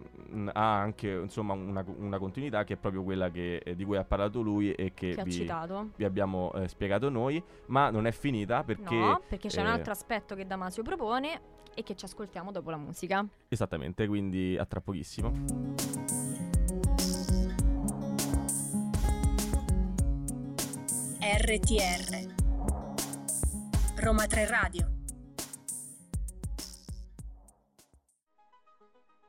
ha 0.54 0.80
anche 0.80 1.10
insomma, 1.10 1.54
una, 1.54 1.84
una, 1.98 2.18
continuità 2.18 2.64
che 2.64 2.74
è 2.74 2.78
proprio 2.78 3.04
quella 3.04 3.30
che, 3.30 3.58
eh, 3.58 3.76
di 3.76 3.86
cui 3.86 3.96
ha 3.96 4.04
parlato 4.04 4.42
lui 4.42 4.74
e 4.74 4.94
che, 4.94 5.16
che 5.16 5.24
vi, 5.24 5.50
vi, 5.96 6.04
abbiamo 6.04 6.52
eh, 6.54 6.68
spiegato 6.68 7.10
noi, 7.10 7.42
ma 7.68 7.90
non 7.90 8.06
è 8.08 8.12
finita 8.12 8.64
perché... 8.64 8.96
No, 8.96 9.22
perché 9.28 9.48
c'è 9.48 9.62
un 9.62 9.68
altro 9.68 9.92
aspetto 9.92 10.36
che 10.36 10.46
Damasio 10.46 10.84
propone 10.84 11.56
e 11.74 11.84
che 11.84 11.96
ci 11.96 12.06
ascoltiamo 12.06 12.52
dopo 12.52 12.72
la 12.72 12.78
musica. 12.78 13.26
Esattamente, 13.48 14.08
quindi 14.08 14.58
a 14.58 14.66
tra 14.66 14.82
pochissimo. 14.82 16.17
RTR 21.48 22.28
Roma 24.04 24.28
3 24.28 24.48
Radio 24.52 24.86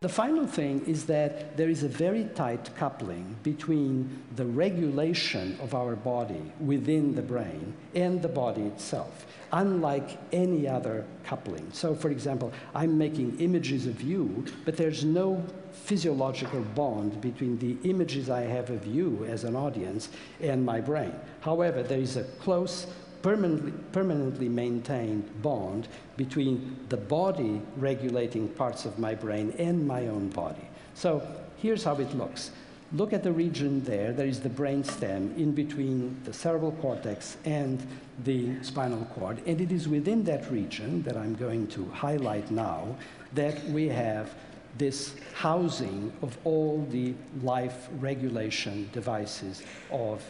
The 0.01 0.09
final 0.09 0.47
thing 0.47 0.85
is 0.87 1.07
that 1.07 1.57
there 1.57 1.69
is 1.69 1.85
a 1.85 1.89
very 1.89 2.25
tight 2.35 2.71
coupling 2.77 3.37
between 3.45 4.23
the 4.35 4.47
regulation 4.47 5.59
of 5.61 5.75
our 5.75 5.95
body 5.95 6.53
within 6.61 7.15
the 7.15 7.23
brain 7.23 7.75
and 7.95 8.23
the 8.23 8.29
body 8.29 8.63
itself, 8.63 9.27
unlike 9.53 10.19
any 10.33 10.69
other 10.69 11.05
coupling. 11.25 11.69
So, 11.73 11.95
for 11.97 12.11
example, 12.11 12.53
I'm 12.75 12.99
making 12.99 13.39
images 13.41 13.87
of 13.87 14.03
you, 14.03 14.45
but 14.65 14.77
there's 14.77 15.05
no 15.05 15.45
physiological 15.85 16.61
bond 16.75 17.21
between 17.21 17.59
the 17.59 17.77
images 17.89 18.29
I 18.31 18.43
have 18.43 18.71
of 18.71 18.87
you 18.87 19.25
as 19.29 19.45
an 19.45 19.57
audience 19.57 20.09
and 20.41 20.65
my 20.65 20.81
brain. 20.81 21.15
However, 21.41 21.83
there 21.83 22.01
is 22.01 22.17
a 22.17 22.25
close 22.25 22.87
permanently, 23.23 23.73
permanently 23.93 24.49
maintained 24.49 25.43
bond 25.43 25.89
between 26.17 26.77
the 26.89 26.97
body 26.97 27.61
regulating 27.77 28.49
parts 28.49 28.85
of 28.85 28.99
my 28.99 29.15
brain 29.15 29.55
and 29.59 29.87
my 29.87 30.07
own 30.07 30.29
body. 30.29 30.69
So 30.95 31.23
here's 31.57 31.85
how 31.85 31.97
it 31.97 32.15
looks. 32.15 32.51
Look 32.93 33.13
at 33.13 33.23
the 33.23 33.33
region 33.33 33.85
there. 33.85 34.13
There 34.13 34.27
is 34.27 34.41
the 34.41 34.49
brain 34.49 34.83
stem 34.83 35.35
in 35.37 35.53
between 35.53 36.17
the 36.25 36.33
cerebral 36.33 36.73
cortex 36.73 37.37
and 37.45 37.87
the 38.25 38.63
spinal 38.63 39.05
cord. 39.15 39.43
And 39.47 39.61
it 39.61 39.71
is 39.71 39.89
within 39.89 40.25
that 40.25 40.51
region 40.51 41.03
that 41.03 41.17
I'm 41.17 41.35
going 41.35 41.67
to 41.69 41.85
highlight 41.91 42.51
now 42.51 42.97
that 43.35 43.63
we 43.67 43.89
have 43.89 44.35
this 44.79 45.15
housing 45.35 46.13
of 46.23 46.39
all 46.45 46.87
the 46.91 47.15
life 47.43 47.89
regulation 47.99 48.89
devices 48.93 49.63
of 49.91 50.25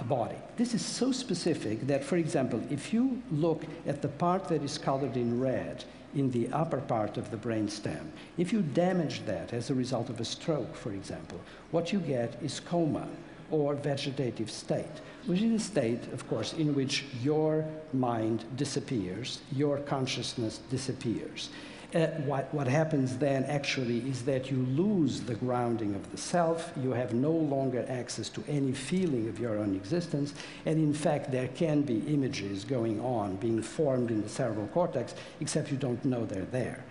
a 0.00 0.04
body. 0.04 0.36
This 0.56 0.74
is 0.74 0.84
so 0.84 1.12
specific 1.12 1.86
that, 1.86 2.04
for 2.04 2.16
example, 2.16 2.60
if 2.70 2.92
you 2.92 3.22
look 3.30 3.64
at 3.86 4.02
the 4.02 4.08
part 4.08 4.48
that 4.48 4.62
is 4.62 4.78
colored 4.78 5.16
in 5.16 5.40
red 5.40 5.84
in 6.14 6.30
the 6.30 6.48
upper 6.52 6.80
part 6.80 7.16
of 7.16 7.30
the 7.30 7.36
brain 7.36 7.68
stem, 7.68 8.12
if 8.36 8.52
you 8.52 8.62
damage 8.62 9.24
that 9.26 9.52
as 9.52 9.70
a 9.70 9.74
result 9.74 10.10
of 10.10 10.20
a 10.20 10.24
stroke, 10.24 10.74
for 10.74 10.92
example, 10.92 11.40
what 11.70 11.92
you 11.92 12.00
get 12.00 12.36
is 12.42 12.60
coma 12.60 13.08
or 13.50 13.74
vegetative 13.74 14.50
state, 14.50 15.00
which 15.26 15.40
is 15.40 15.62
a 15.62 15.64
state, 15.64 16.12
of 16.12 16.26
course, 16.28 16.52
in 16.54 16.74
which 16.74 17.04
your 17.22 17.64
mind 17.92 18.44
disappears, 18.56 19.40
your 19.52 19.78
consciousness 19.78 20.58
disappears. 20.70 21.50
Uh, 21.94 22.06
what, 22.24 22.52
what 22.54 22.66
happens 22.66 23.18
then 23.18 23.44
actually 23.44 23.98
is 24.08 24.24
that 24.24 24.50
you 24.50 24.56
lose 24.70 25.20
the 25.20 25.34
grounding 25.34 25.94
of 25.94 26.10
the 26.10 26.16
self, 26.16 26.72
you 26.82 26.92
have 26.92 27.12
no 27.12 27.30
longer 27.30 27.84
access 27.86 28.30
to 28.30 28.42
any 28.48 28.72
feeling 28.72 29.28
of 29.28 29.38
your 29.38 29.58
own 29.58 29.74
existence, 29.74 30.32
and 30.64 30.78
in 30.78 30.94
fact, 30.94 31.30
there 31.30 31.48
can 31.48 31.82
be 31.82 31.98
images 32.06 32.64
going 32.64 32.98
on 33.00 33.36
being 33.36 33.60
formed 33.60 34.10
in 34.10 34.22
the 34.22 34.28
cerebral 34.28 34.66
cortex, 34.68 35.14
except 35.40 35.70
you 35.70 35.76
don't 35.76 36.02
know 36.02 36.24
they're 36.24 36.46
there. 36.46 36.82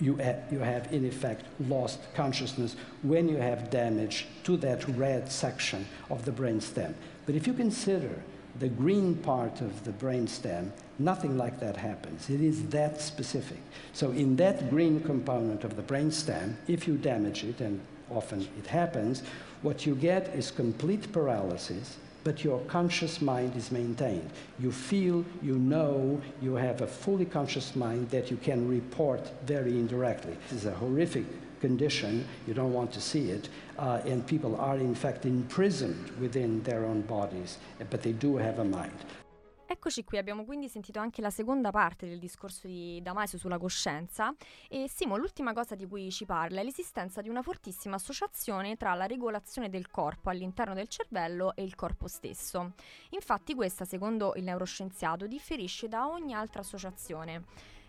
You, 0.00 0.16
ha- 0.16 0.40
you 0.50 0.60
have, 0.60 0.90
in 0.94 1.04
effect, 1.04 1.44
lost 1.68 2.00
consciousness 2.14 2.74
when 3.02 3.28
you 3.28 3.36
have 3.36 3.68
damage 3.68 4.28
to 4.44 4.56
that 4.58 4.88
red 4.96 5.30
section 5.30 5.84
of 6.08 6.24
the 6.24 6.32
brain 6.32 6.62
stem. 6.62 6.94
But 7.26 7.34
if 7.34 7.46
you 7.46 7.52
consider 7.52 8.22
the 8.58 8.68
green 8.68 9.14
part 9.14 9.60
of 9.60 9.84
the 9.84 9.92
brain 9.92 10.26
stem, 10.26 10.72
nothing 10.98 11.36
like 11.36 11.60
that 11.60 11.76
happens. 11.76 12.28
It 12.28 12.40
is 12.40 12.66
that 12.68 13.00
specific. 13.00 13.58
So 13.92 14.10
in 14.10 14.36
that 14.36 14.70
green 14.70 15.00
component 15.00 15.64
of 15.64 15.76
the 15.76 15.82
brain 15.82 16.10
stem, 16.10 16.56
if 16.66 16.88
you 16.88 16.96
damage 16.96 17.44
it, 17.44 17.60
and 17.60 17.80
often 18.10 18.48
it 18.58 18.66
happens, 18.66 19.22
what 19.62 19.86
you 19.86 19.94
get 19.94 20.28
is 20.34 20.50
complete 20.50 21.12
paralysis, 21.12 21.96
but 22.24 22.44
your 22.44 22.60
conscious 22.62 23.22
mind 23.22 23.56
is 23.56 23.70
maintained. 23.70 24.30
You 24.58 24.72
feel, 24.72 25.24
you 25.40 25.56
know, 25.56 26.20
you 26.42 26.54
have 26.54 26.80
a 26.80 26.86
fully 26.86 27.24
conscious 27.24 27.76
mind 27.76 28.10
that 28.10 28.30
you 28.30 28.36
can 28.36 28.68
report 28.68 29.30
very 29.46 29.70
indirectly. 29.70 30.36
This 30.50 30.60
is 30.60 30.66
a 30.66 30.74
horrific 30.74 31.24
condition, 31.60 32.24
you 32.46 32.54
don't 32.54 32.72
want 32.72 32.92
to 32.92 33.00
see 33.00 33.30
it, 33.30 33.48
uh, 33.78 34.00
and 34.04 34.22
people 34.24 34.56
are 34.58 34.78
in 34.78 34.94
fact 34.94 35.24
imprisoned 35.24 36.10
within 36.20 36.62
their 36.62 36.84
own 36.84 37.02
bodies, 37.06 37.58
but 37.90 38.00
they 38.00 38.12
do 38.16 38.38
have 38.38 38.60
a 38.60 38.64
mind. 38.64 39.26
Eccoci 39.70 40.02
qui, 40.02 40.16
abbiamo 40.16 40.46
quindi 40.46 40.66
sentito 40.66 40.98
anche 40.98 41.20
la 41.20 41.28
seconda 41.28 41.70
parte 41.70 42.08
del 42.08 42.18
discorso 42.18 42.66
di 42.66 43.00
Damasio 43.02 43.36
sulla 43.36 43.58
coscienza 43.58 44.34
e 44.66 44.88
Simo, 44.88 45.18
l'ultima 45.18 45.52
cosa 45.52 45.74
di 45.74 45.86
cui 45.86 46.10
ci 46.10 46.24
parla 46.24 46.62
è 46.62 46.64
l'esistenza 46.64 47.20
di 47.20 47.28
una 47.28 47.42
fortissima 47.42 47.96
associazione 47.96 48.78
tra 48.78 48.94
la 48.94 49.04
regolazione 49.04 49.68
del 49.68 49.90
corpo 49.90 50.30
all'interno 50.30 50.72
del 50.72 50.88
cervello 50.88 51.54
e 51.54 51.64
il 51.64 51.74
corpo 51.74 52.08
stesso. 52.08 52.72
Infatti 53.10 53.54
questa, 53.54 53.84
secondo 53.84 54.32
il 54.36 54.44
neuroscienziato, 54.44 55.26
differisce 55.26 55.86
da 55.86 56.08
ogni 56.08 56.32
altra 56.32 56.62
associazione. 56.62 57.44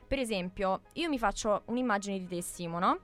Per 0.06 0.20
esempio, 0.20 0.82
io 0.94 1.08
mi 1.08 1.18
faccio 1.18 1.62
un'immagine 1.68 2.20
di 2.20 2.28
te, 2.28 2.42
Simo, 2.42 2.80
no? 2.80 3.00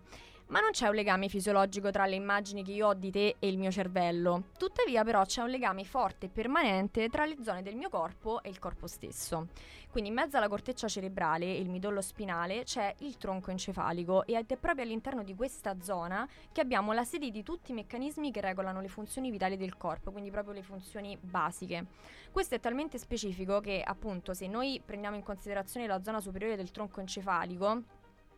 Ma 0.47 0.59
non 0.59 0.71
c'è 0.71 0.87
un 0.87 0.93
legame 0.93 1.27
fisiologico 1.27 1.89
tra 1.89 2.05
le 2.05 2.13
immagini 2.13 2.63
che 2.63 2.71
io 2.71 2.89
ho 2.89 2.93
di 2.93 3.09
te 3.09 3.37
e 3.39 3.47
il 3.47 3.57
mio 3.57 3.71
cervello. 3.71 4.49
Tuttavia 4.59 5.03
però 5.03 5.25
c'è 5.25 5.41
un 5.41 5.49
legame 5.49 5.83
forte 5.85 6.27
e 6.27 6.29
permanente 6.29 7.09
tra 7.09 7.25
le 7.25 7.37
zone 7.41 7.63
del 7.63 7.75
mio 7.75 7.89
corpo 7.89 8.43
e 8.43 8.49
il 8.49 8.59
corpo 8.59 8.85
stesso. 8.85 9.47
Quindi 9.89 10.11
in 10.11 10.15
mezzo 10.15 10.37
alla 10.37 10.47
corteccia 10.47 10.87
cerebrale 10.87 11.45
e 11.45 11.59
il 11.59 11.69
midollo 11.69 12.01
spinale 12.01 12.63
c'è 12.63 12.93
il 12.99 13.17
tronco 13.17 13.49
encefalico 13.49 14.23
ed 14.25 14.51
è 14.51 14.57
proprio 14.57 14.83
all'interno 14.83 15.23
di 15.23 15.33
questa 15.33 15.77
zona 15.81 16.27
che 16.51 16.61
abbiamo 16.61 16.93
la 16.93 17.03
sede 17.03 17.31
di 17.31 17.41
tutti 17.41 17.71
i 17.71 17.73
meccanismi 17.73 18.29
che 18.29 18.41
regolano 18.41 18.81
le 18.81 18.87
funzioni 18.87 19.31
vitali 19.31 19.57
del 19.57 19.77
corpo, 19.77 20.11
quindi 20.11 20.29
proprio 20.29 20.53
le 20.53 20.61
funzioni 20.61 21.17
basiche. 21.19 21.85
Questo 22.31 22.53
è 22.53 22.59
talmente 22.59 22.99
specifico 22.99 23.61
che 23.61 23.81
appunto 23.83 24.35
se 24.35 24.45
noi 24.47 24.79
prendiamo 24.85 25.15
in 25.15 25.23
considerazione 25.23 25.87
la 25.87 26.03
zona 26.03 26.19
superiore 26.19 26.55
del 26.55 26.69
tronco 26.69 26.99
encefalico, 26.99 27.81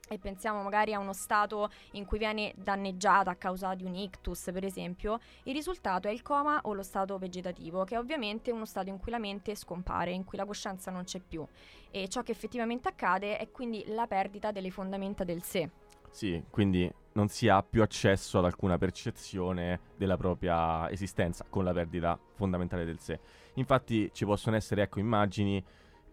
e 0.07 0.17
pensiamo 0.19 0.61
magari 0.61 0.93
a 0.93 0.99
uno 0.99 1.13
stato 1.13 1.69
in 1.91 2.05
cui 2.05 2.17
viene 2.17 2.53
danneggiata 2.55 3.31
a 3.31 3.35
causa 3.35 3.75
di 3.75 3.83
un 3.83 3.95
ictus, 3.95 4.49
per 4.51 4.63
esempio, 4.63 5.19
il 5.43 5.53
risultato 5.53 6.07
è 6.07 6.11
il 6.11 6.21
coma 6.21 6.59
o 6.63 6.73
lo 6.73 6.83
stato 6.83 7.17
vegetativo, 7.17 7.83
che 7.83 7.95
è 7.95 7.97
ovviamente 7.97 8.51
uno 8.51 8.65
stato 8.65 8.89
in 8.89 8.97
cui 8.97 9.11
la 9.11 9.19
mente 9.19 9.55
scompare, 9.55 10.11
in 10.11 10.23
cui 10.23 10.37
la 10.37 10.45
coscienza 10.45 10.91
non 10.91 11.03
c'è 11.03 11.19
più. 11.19 11.45
E 11.91 12.07
ciò 12.07 12.21
che 12.21 12.31
effettivamente 12.31 12.87
accade 12.87 13.37
è 13.37 13.49
quindi 13.51 13.83
la 13.87 14.07
perdita 14.07 14.51
delle 14.51 14.71
fondamenta 14.71 15.23
del 15.23 15.43
sé. 15.43 15.69
Sì, 16.09 16.41
quindi 16.49 16.91
non 17.13 17.27
si 17.27 17.47
ha 17.49 17.61
più 17.63 17.81
accesso 17.81 18.39
ad 18.39 18.45
alcuna 18.45 18.77
percezione 18.77 19.79
della 19.97 20.17
propria 20.17 20.89
esistenza 20.89 21.45
con 21.49 21.63
la 21.63 21.73
perdita 21.73 22.17
fondamentale 22.35 22.85
del 22.85 22.99
sé. 22.99 23.19
Infatti 23.55 24.09
ci 24.13 24.25
possono 24.25 24.55
essere 24.55 24.83
ecco 24.83 24.99
immagini 24.99 25.63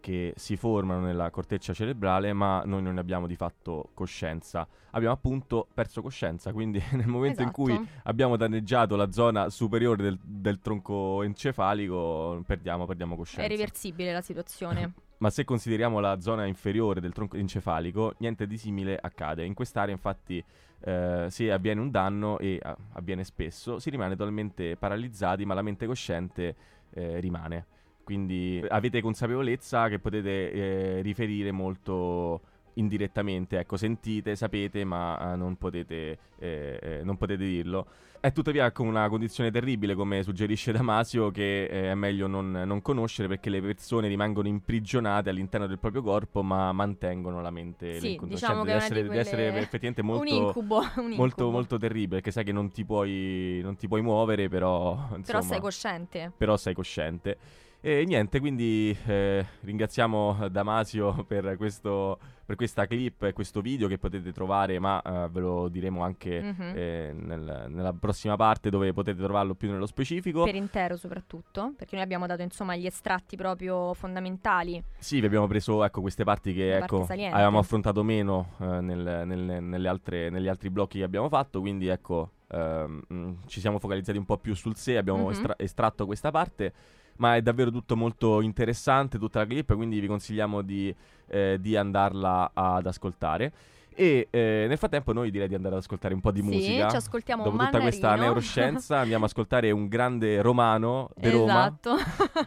che 0.04 0.34
si 0.36 0.58
formano 0.58 1.00
nella 1.00 1.30
corteccia 1.30 1.72
cerebrale, 1.72 2.34
ma 2.34 2.62
noi 2.66 2.82
non 2.82 2.92
ne 2.92 3.00
abbiamo 3.00 3.26
di 3.26 3.36
fatto 3.36 3.88
coscienza. 3.94 4.68
Abbiamo 4.90 5.14
appunto 5.14 5.66
perso 5.72 6.02
coscienza, 6.02 6.52
quindi 6.52 6.78
nel 6.92 7.06
momento 7.06 7.40
esatto. 7.40 7.46
in 7.46 7.52
cui 7.52 7.72
esatto. 7.72 8.00
abbiamo 8.02 8.36
danneggiato 8.36 8.96
la 8.96 9.10
zona 9.10 9.48
superiore 9.48 10.02
del, 10.02 10.18
del 10.22 10.60
tronco 10.60 11.22
encefalico, 11.22 12.42
perdiamo, 12.46 12.84
perdiamo 12.84 13.16
coscienza. 13.16 13.46
È 13.46 13.48
reversibile 13.48 14.12
la 14.12 14.20
situazione. 14.20 14.92
ma 15.24 15.30
se 15.30 15.44
consideriamo 15.44 16.00
la 16.00 16.20
zona 16.20 16.44
inferiore 16.44 17.00
del 17.00 17.14
tronco 17.14 17.38
encefalico, 17.38 18.12
niente 18.18 18.46
di 18.46 18.58
simile 18.58 18.98
accade. 19.00 19.46
In 19.46 19.54
quest'area, 19.54 19.94
infatti, 19.94 20.44
eh, 20.80 21.28
se 21.30 21.50
avviene 21.50 21.80
un 21.80 21.90
danno, 21.90 22.38
e 22.40 22.60
uh, 22.62 22.74
avviene 22.92 23.24
spesso, 23.24 23.78
si 23.78 23.88
rimane 23.88 24.16
totalmente 24.16 24.76
paralizzati, 24.76 25.46
ma 25.46 25.54
la 25.54 25.62
mente 25.62 25.86
cosciente 25.86 26.54
eh, 26.90 27.20
rimane. 27.20 27.68
Quindi 28.04 28.62
avete 28.68 29.00
consapevolezza 29.00 29.88
che 29.88 29.98
potete 29.98 30.52
eh, 30.52 31.02
riferire 31.02 31.50
molto 31.50 32.40
indirettamente, 32.74 33.58
ecco, 33.58 33.76
sentite, 33.76 34.36
sapete, 34.36 34.84
ma 34.84 35.32
eh, 35.32 35.36
non, 35.36 35.56
potete, 35.56 36.18
eh, 36.38 36.78
eh, 36.80 37.00
non 37.02 37.16
potete 37.16 37.44
dirlo. 37.44 37.86
È 38.20 38.32
tuttavia 38.32 38.72
una 38.78 39.06
condizione 39.10 39.50
terribile, 39.50 39.94
come 39.94 40.22
suggerisce 40.22 40.72
Damasio, 40.72 41.30
che 41.30 41.64
eh, 41.64 41.90
è 41.90 41.94
meglio 41.94 42.26
non, 42.26 42.50
non, 42.50 42.80
conoscere 42.80 43.28
perché 43.28 43.50
le 43.50 43.60
persone 43.60 44.08
rimangono 44.08 44.48
imprigionate 44.48 45.28
all'interno 45.28 45.66
del 45.66 45.78
proprio 45.78 46.02
corpo, 46.02 46.42
ma 46.42 46.72
mantengono 46.72 47.42
la 47.42 47.50
mente 47.50 48.00
sì, 48.00 48.18
diciamo 48.22 48.62
che 48.62 48.68
deve, 48.68 48.78
essere, 48.78 49.02
deve 49.02 49.18
essere 49.18 49.48
effettivamente 49.58 50.02
molto, 50.02 50.22
un 50.22 50.42
incubo, 50.46 50.78
un 50.78 50.86
incubo. 50.86 51.14
molto, 51.16 51.50
molto 51.50 51.76
terribile, 51.76 52.16
perché 52.16 52.30
sai 52.30 52.44
che 52.44 52.52
non 52.52 52.70
ti 52.70 52.84
puoi, 52.84 53.60
non 53.62 53.76
ti 53.76 53.88
puoi 53.88 54.00
muovere, 54.00 54.48
però... 54.48 54.92
Insomma, 54.94 55.22
però 55.22 55.40
sei 55.42 55.60
cosciente. 55.60 56.32
Però 56.34 56.56
sei 56.56 56.74
cosciente. 56.74 57.38
E 57.86 58.02
niente, 58.06 58.40
quindi 58.40 58.96
eh, 59.04 59.44
ringraziamo 59.60 60.48
Damasio 60.48 61.22
per, 61.28 61.54
questo, 61.58 62.18
per, 62.42 62.56
questa 62.56 62.86
clip 62.86 63.24
e 63.24 63.34
questo 63.34 63.60
video 63.60 63.88
che 63.88 63.98
potete 63.98 64.32
trovare, 64.32 64.78
ma 64.78 65.02
eh, 65.02 65.28
ve 65.28 65.40
lo 65.40 65.68
diremo 65.68 66.02
anche 66.02 66.40
mm-hmm. 66.40 66.72
eh, 66.74 67.12
nel, 67.14 67.66
nella 67.68 67.92
prossima 67.92 68.36
parte 68.36 68.70
dove 68.70 68.94
potete 68.94 69.22
trovarlo 69.22 69.54
più 69.54 69.70
nello 69.70 69.84
specifico. 69.84 70.44
Per 70.44 70.54
intero 70.54 70.96
soprattutto, 70.96 71.74
perché 71.76 71.94
noi 71.96 72.04
abbiamo 72.06 72.24
dato 72.24 72.40
insomma 72.40 72.74
gli 72.74 72.86
estratti 72.86 73.36
proprio 73.36 73.92
fondamentali. 73.92 74.82
Sì, 74.96 75.20
vi 75.20 75.26
abbiamo 75.26 75.46
preso 75.46 75.84
ecco, 75.84 76.00
queste 76.00 76.24
parti 76.24 76.54
che 76.54 76.78
ecco, 76.78 77.06
avevamo 77.06 77.58
affrontato 77.58 78.02
meno 78.02 78.52
eh, 78.60 78.80
nel, 78.80 79.24
nel, 79.26 79.62
nelle 79.62 79.88
altre, 79.88 80.30
negli 80.30 80.48
altri 80.48 80.70
blocchi 80.70 81.00
che 81.00 81.04
abbiamo 81.04 81.28
fatto, 81.28 81.60
quindi 81.60 81.88
ecco, 81.88 82.30
ehm, 82.48 83.40
ci 83.44 83.60
siamo 83.60 83.78
focalizzati 83.78 84.16
un 84.16 84.24
po' 84.24 84.38
più 84.38 84.54
sul 84.54 84.74
sé, 84.74 84.96
abbiamo 84.96 85.24
mm-hmm. 85.24 85.30
estra- 85.32 85.54
estratto 85.58 86.06
questa 86.06 86.30
parte 86.30 87.02
ma 87.16 87.37
è 87.37 87.42
davvero 87.42 87.70
tutto 87.70 87.96
molto 87.96 88.40
interessante, 88.40 89.18
tutta 89.18 89.40
la 89.40 89.46
clip, 89.46 89.74
quindi 89.74 90.00
vi 90.00 90.07
consigliamo 90.07 90.62
di, 90.62 90.94
eh, 91.29 91.59
di 91.61 91.77
andarla 91.77 92.50
ad 92.53 92.87
ascoltare. 92.87 93.53
E 93.96 94.27
eh, 94.31 94.64
nel 94.66 94.77
frattempo 94.77 95.12
noi 95.12 95.31
direi 95.31 95.46
di 95.46 95.55
andare 95.55 95.77
ad 95.77 95.83
ascoltare 95.83 96.14
un 96.14 96.20
po' 96.20 96.33
di 96.33 96.40
sì, 96.40 96.46
musica. 96.46 96.88
ci 96.88 96.96
ascoltiamo 96.96 97.44
Dopo 97.44 97.55
Mannarino. 97.57 97.79
tutta 97.79 97.90
questa 97.90 98.14
neuroscienza 98.16 98.98
andiamo 98.98 99.24
ad 99.24 99.31
ascoltare 99.31 99.70
un 99.70 99.87
grande 99.87 100.42
romano 100.42 101.11
di 101.14 101.31
Roma. 101.31 101.66
Esatto. 101.66 101.96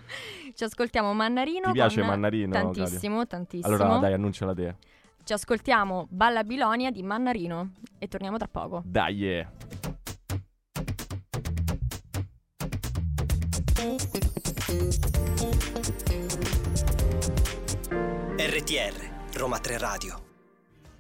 ci 0.54 0.64
ascoltiamo 0.66 1.14
Mannarino. 1.14 1.68
Ti 1.68 1.72
piace 1.72 2.04
Mannarino? 2.04 2.52
Tantissimo, 2.52 3.00
Claudio? 3.00 3.28
tantissimo. 3.28 3.74
Allora 3.74 3.98
dai, 3.98 4.14
annunciala 4.14 4.54
te. 4.54 4.76
Ci 5.24 5.34
ascoltiamo 5.34 6.08
Balla 6.10 6.44
Bilonia 6.44 6.92
di 6.92 7.02
Mannarino 7.02 7.72
e 7.98 8.08
torniamo 8.08 8.38
tra 8.38 8.48
poco. 8.50 8.82
Dai. 8.86 9.16
Yeah. 9.16 9.52
RTR 18.36 19.38
Roma 19.38 19.60
3 19.60 19.78
Radio 19.78 20.26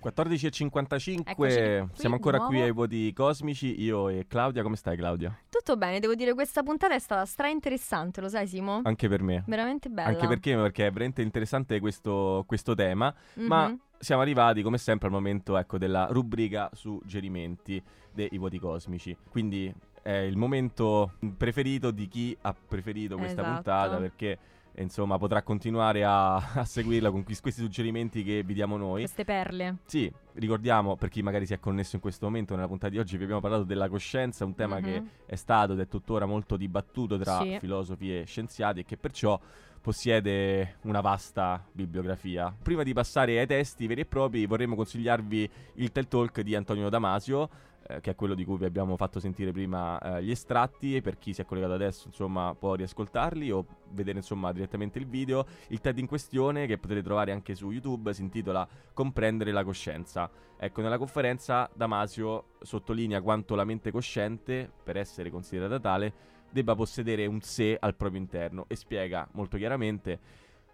14.55, 0.01 1.89
siamo 1.91 2.15
ancora 2.15 2.39
qui 2.45 2.61
ai 2.61 2.71
voti 2.71 3.11
cosmici, 3.11 3.81
io 3.81 4.07
e 4.07 4.25
Claudia, 4.25 4.63
come 4.63 4.77
stai 4.77 4.95
Claudia? 4.95 5.37
Tutto 5.49 5.75
bene, 5.75 5.99
devo 5.99 6.15
dire 6.15 6.33
questa 6.33 6.63
puntata 6.63 6.93
è 6.93 6.99
stata 6.99 7.25
stra 7.25 7.49
interessante, 7.49 8.21
lo 8.21 8.29
sai 8.29 8.47
Simo? 8.47 8.79
Anche 8.85 9.09
per 9.09 9.21
me. 9.21 9.43
Veramente 9.45 9.89
bella. 9.89 10.07
Anche 10.07 10.27
perché, 10.27 10.55
perché 10.55 10.87
è 10.87 10.91
veramente 10.91 11.21
interessante 11.21 11.81
questo, 11.81 12.45
questo 12.47 12.73
tema, 12.73 13.13
mm-hmm. 13.37 13.47
ma 13.49 13.77
siamo 13.99 14.21
arrivati 14.21 14.61
come 14.61 14.77
sempre 14.77 15.07
al 15.07 15.13
momento 15.13 15.57
ecco, 15.57 15.77
della 15.77 16.07
rubrica 16.09 16.69
suggerimenti 16.71 17.83
dei 18.13 18.37
voti 18.37 18.59
cosmici, 18.59 19.17
quindi 19.29 19.73
è 20.07 20.19
il 20.19 20.37
momento 20.37 21.15
preferito 21.35 21.91
di 21.91 22.07
chi 22.07 22.35
ha 22.43 22.53
preferito 22.53 23.17
questa 23.17 23.41
esatto. 23.41 23.53
puntata 23.55 23.97
perché 23.97 24.37
insomma 24.75 25.17
potrà 25.17 25.41
continuare 25.41 26.05
a, 26.05 26.35
a 26.35 26.63
seguirla 26.63 27.11
con 27.11 27.25
questi 27.25 27.51
suggerimenti 27.51 28.23
che 28.23 28.41
vi 28.43 28.53
diamo 28.53 28.77
noi. 28.77 29.01
Queste 29.01 29.25
perle. 29.25 29.79
Sì, 29.85 30.09
ricordiamo 30.35 30.95
per 30.95 31.09
chi 31.09 31.21
magari 31.21 31.45
si 31.45 31.53
è 31.53 31.59
connesso 31.59 31.97
in 31.97 32.01
questo 32.01 32.25
momento, 32.25 32.55
nella 32.55 32.67
puntata 32.67 32.93
di 32.93 32.99
oggi 32.99 33.17
vi 33.17 33.23
abbiamo 33.23 33.41
parlato 33.41 33.63
della 33.63 33.89
coscienza, 33.89 34.45
un 34.45 34.55
tema 34.55 34.79
mm-hmm. 34.79 34.83
che 34.83 35.03
è 35.25 35.35
stato 35.35 35.73
ed 35.73 35.81
è 35.81 35.87
tuttora 35.89 36.25
molto 36.25 36.55
dibattuto 36.55 37.17
tra 37.17 37.41
sì. 37.41 37.57
filosofi 37.59 38.17
e 38.17 38.23
scienziati 38.25 38.79
e 38.79 38.85
che 38.85 38.95
perciò 38.95 39.37
possiede 39.81 40.77
una 40.83 41.01
vasta 41.01 41.61
bibliografia. 41.69 42.55
Prima 42.61 42.83
di 42.83 42.93
passare 42.93 43.39
ai 43.39 43.47
testi 43.47 43.87
veri 43.87 44.01
e 44.01 44.05
propri 44.05 44.45
vorremmo 44.45 44.75
consigliarvi 44.75 45.49
il 45.75 45.91
TEL 45.91 46.07
Talk 46.07 46.39
di 46.41 46.55
Antonio 46.55 46.87
Damasio, 46.87 47.49
eh, 47.87 48.01
che 48.01 48.11
è 48.11 48.15
quello 48.15 48.35
di 48.35 48.43
cui 48.43 48.57
vi 48.57 48.65
abbiamo 48.65 48.97
fatto 48.97 49.19
sentire 49.19 49.51
prima 49.51 49.99
eh, 49.99 50.23
gli 50.23 50.31
estratti 50.31 50.95
e 50.95 51.01
per 51.01 51.17
chi 51.17 51.33
si 51.33 51.41
è 51.41 51.45
collegato 51.45 51.73
adesso 51.73 52.07
insomma 52.07 52.55
può 52.57 52.75
riascoltarli 52.75 53.49
o 53.51 53.65
vedere 53.91 54.17
insomma 54.17 54.51
direttamente 54.51 54.99
il 54.99 55.07
video. 55.07 55.45
Il 55.69 55.79
TED 55.79 55.97
in 55.99 56.07
questione 56.07 56.67
che 56.67 56.77
potete 56.77 57.01
trovare 57.01 57.31
anche 57.31 57.55
su 57.55 57.71
YouTube 57.71 58.13
si 58.13 58.21
intitola 58.21 58.67
Comprendere 58.93 59.51
la 59.51 59.63
coscienza. 59.63 60.29
Ecco, 60.57 60.81
nella 60.81 60.97
conferenza 60.97 61.69
Damasio 61.73 62.55
sottolinea 62.61 63.21
quanto 63.21 63.53
la 63.53 63.63
mente 63.63 63.91
cosciente, 63.91 64.69
per 64.83 64.97
essere 64.97 65.29
considerata 65.29 65.79
tale, 65.79 66.13
debba 66.51 66.75
possedere 66.75 67.25
un 67.25 67.41
sé 67.41 67.77
al 67.79 67.95
proprio 67.95 68.19
interno 68.19 68.65
e 68.67 68.75
spiega 68.75 69.27
molto 69.33 69.57
chiaramente 69.57 70.19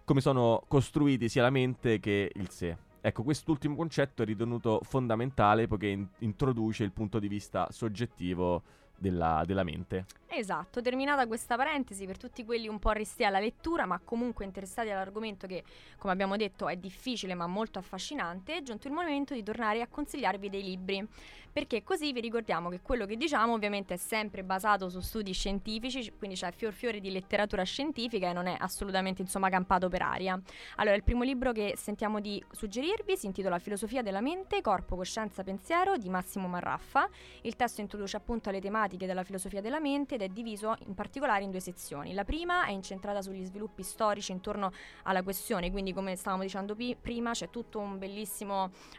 come 0.04 0.20
sono 0.20 0.62
costruiti 0.68 1.28
sia 1.28 1.42
la 1.42 1.50
mente 1.50 1.98
che 1.98 2.30
il 2.34 2.50
sé. 2.50 2.76
Ecco, 3.06 3.22
quest'ultimo 3.22 3.74
concetto 3.76 4.22
è 4.22 4.24
ritenuto 4.24 4.80
fondamentale 4.82 5.66
poiché 5.66 5.88
in- 5.88 6.08
introduce 6.20 6.84
il 6.84 6.92
punto 6.92 7.18
di 7.18 7.28
vista 7.28 7.68
soggettivo 7.70 8.62
della, 9.04 9.42
della 9.44 9.64
mente. 9.64 10.06
Esatto, 10.26 10.80
terminata 10.80 11.26
questa 11.26 11.54
parentesi 11.54 12.06
per 12.06 12.16
tutti 12.16 12.44
quelli 12.44 12.66
un 12.66 12.78
po' 12.78 12.90
resti 12.90 13.22
alla 13.22 13.38
lettura 13.38 13.86
ma 13.86 14.00
comunque 14.02 14.44
interessati 14.44 14.90
all'argomento 14.90 15.46
che 15.46 15.62
come 15.96 16.12
abbiamo 16.12 16.36
detto 16.36 16.66
è 16.66 16.76
difficile 16.76 17.34
ma 17.34 17.46
molto 17.46 17.78
affascinante, 17.78 18.56
è 18.56 18.62
giunto 18.62 18.88
il 18.88 18.94
momento 18.94 19.34
di 19.34 19.42
tornare 19.42 19.80
a 19.80 19.86
consigliarvi 19.86 20.48
dei 20.48 20.62
libri 20.62 21.08
perché 21.54 21.84
così 21.84 22.12
vi 22.12 22.18
ricordiamo 22.18 22.68
che 22.68 22.80
quello 22.80 23.06
che 23.06 23.16
diciamo 23.16 23.52
ovviamente 23.52 23.94
è 23.94 23.96
sempre 23.96 24.42
basato 24.42 24.88
su 24.88 24.98
studi 24.98 25.32
scientifici, 25.32 26.12
quindi 26.18 26.34
c'è 26.34 26.50
fior 26.50 26.72
fiore 26.72 26.98
di 26.98 27.12
letteratura 27.12 27.62
scientifica 27.62 28.28
e 28.28 28.32
non 28.32 28.46
è 28.46 28.56
assolutamente 28.58 29.22
insomma 29.22 29.48
campato 29.50 29.88
per 29.88 30.02
aria. 30.02 30.36
Allora, 30.76 30.96
il 30.96 31.04
primo 31.04 31.22
libro 31.22 31.52
che 31.52 31.74
sentiamo 31.76 32.18
di 32.18 32.44
suggerirvi 32.50 33.16
si 33.16 33.26
intitola 33.26 33.60
Filosofia 33.60 34.02
della 34.02 34.20
mente, 34.20 34.60
corpo, 34.62 34.96
coscienza, 34.96 35.44
pensiero 35.44 35.96
di 35.96 36.08
Massimo 36.08 36.48
Marraffa. 36.48 37.08
Il 37.42 37.54
testo 37.54 37.80
introduce 37.80 38.16
appunto 38.16 38.50
le 38.50 38.60
tematiche 38.60 38.93
della 38.96 39.24
filosofia 39.24 39.60
della 39.60 39.80
mente 39.80 40.14
ed 40.14 40.22
è 40.22 40.28
diviso 40.28 40.76
in 40.86 40.94
particolare 40.94 41.42
in 41.42 41.50
due 41.50 41.60
sezioni. 41.60 42.12
La 42.14 42.24
prima 42.24 42.66
è 42.66 42.70
incentrata 42.70 43.22
sugli 43.22 43.44
sviluppi 43.44 43.82
storici 43.82 44.32
intorno 44.32 44.70
alla 45.04 45.22
questione, 45.22 45.70
quindi 45.70 45.92
come 45.92 46.16
stavamo 46.16 46.42
dicendo 46.42 46.74
pi- 46.74 46.96
prima 47.00 47.32
c'è 47.32 47.50
tutta 47.50 47.78
un 47.78 47.98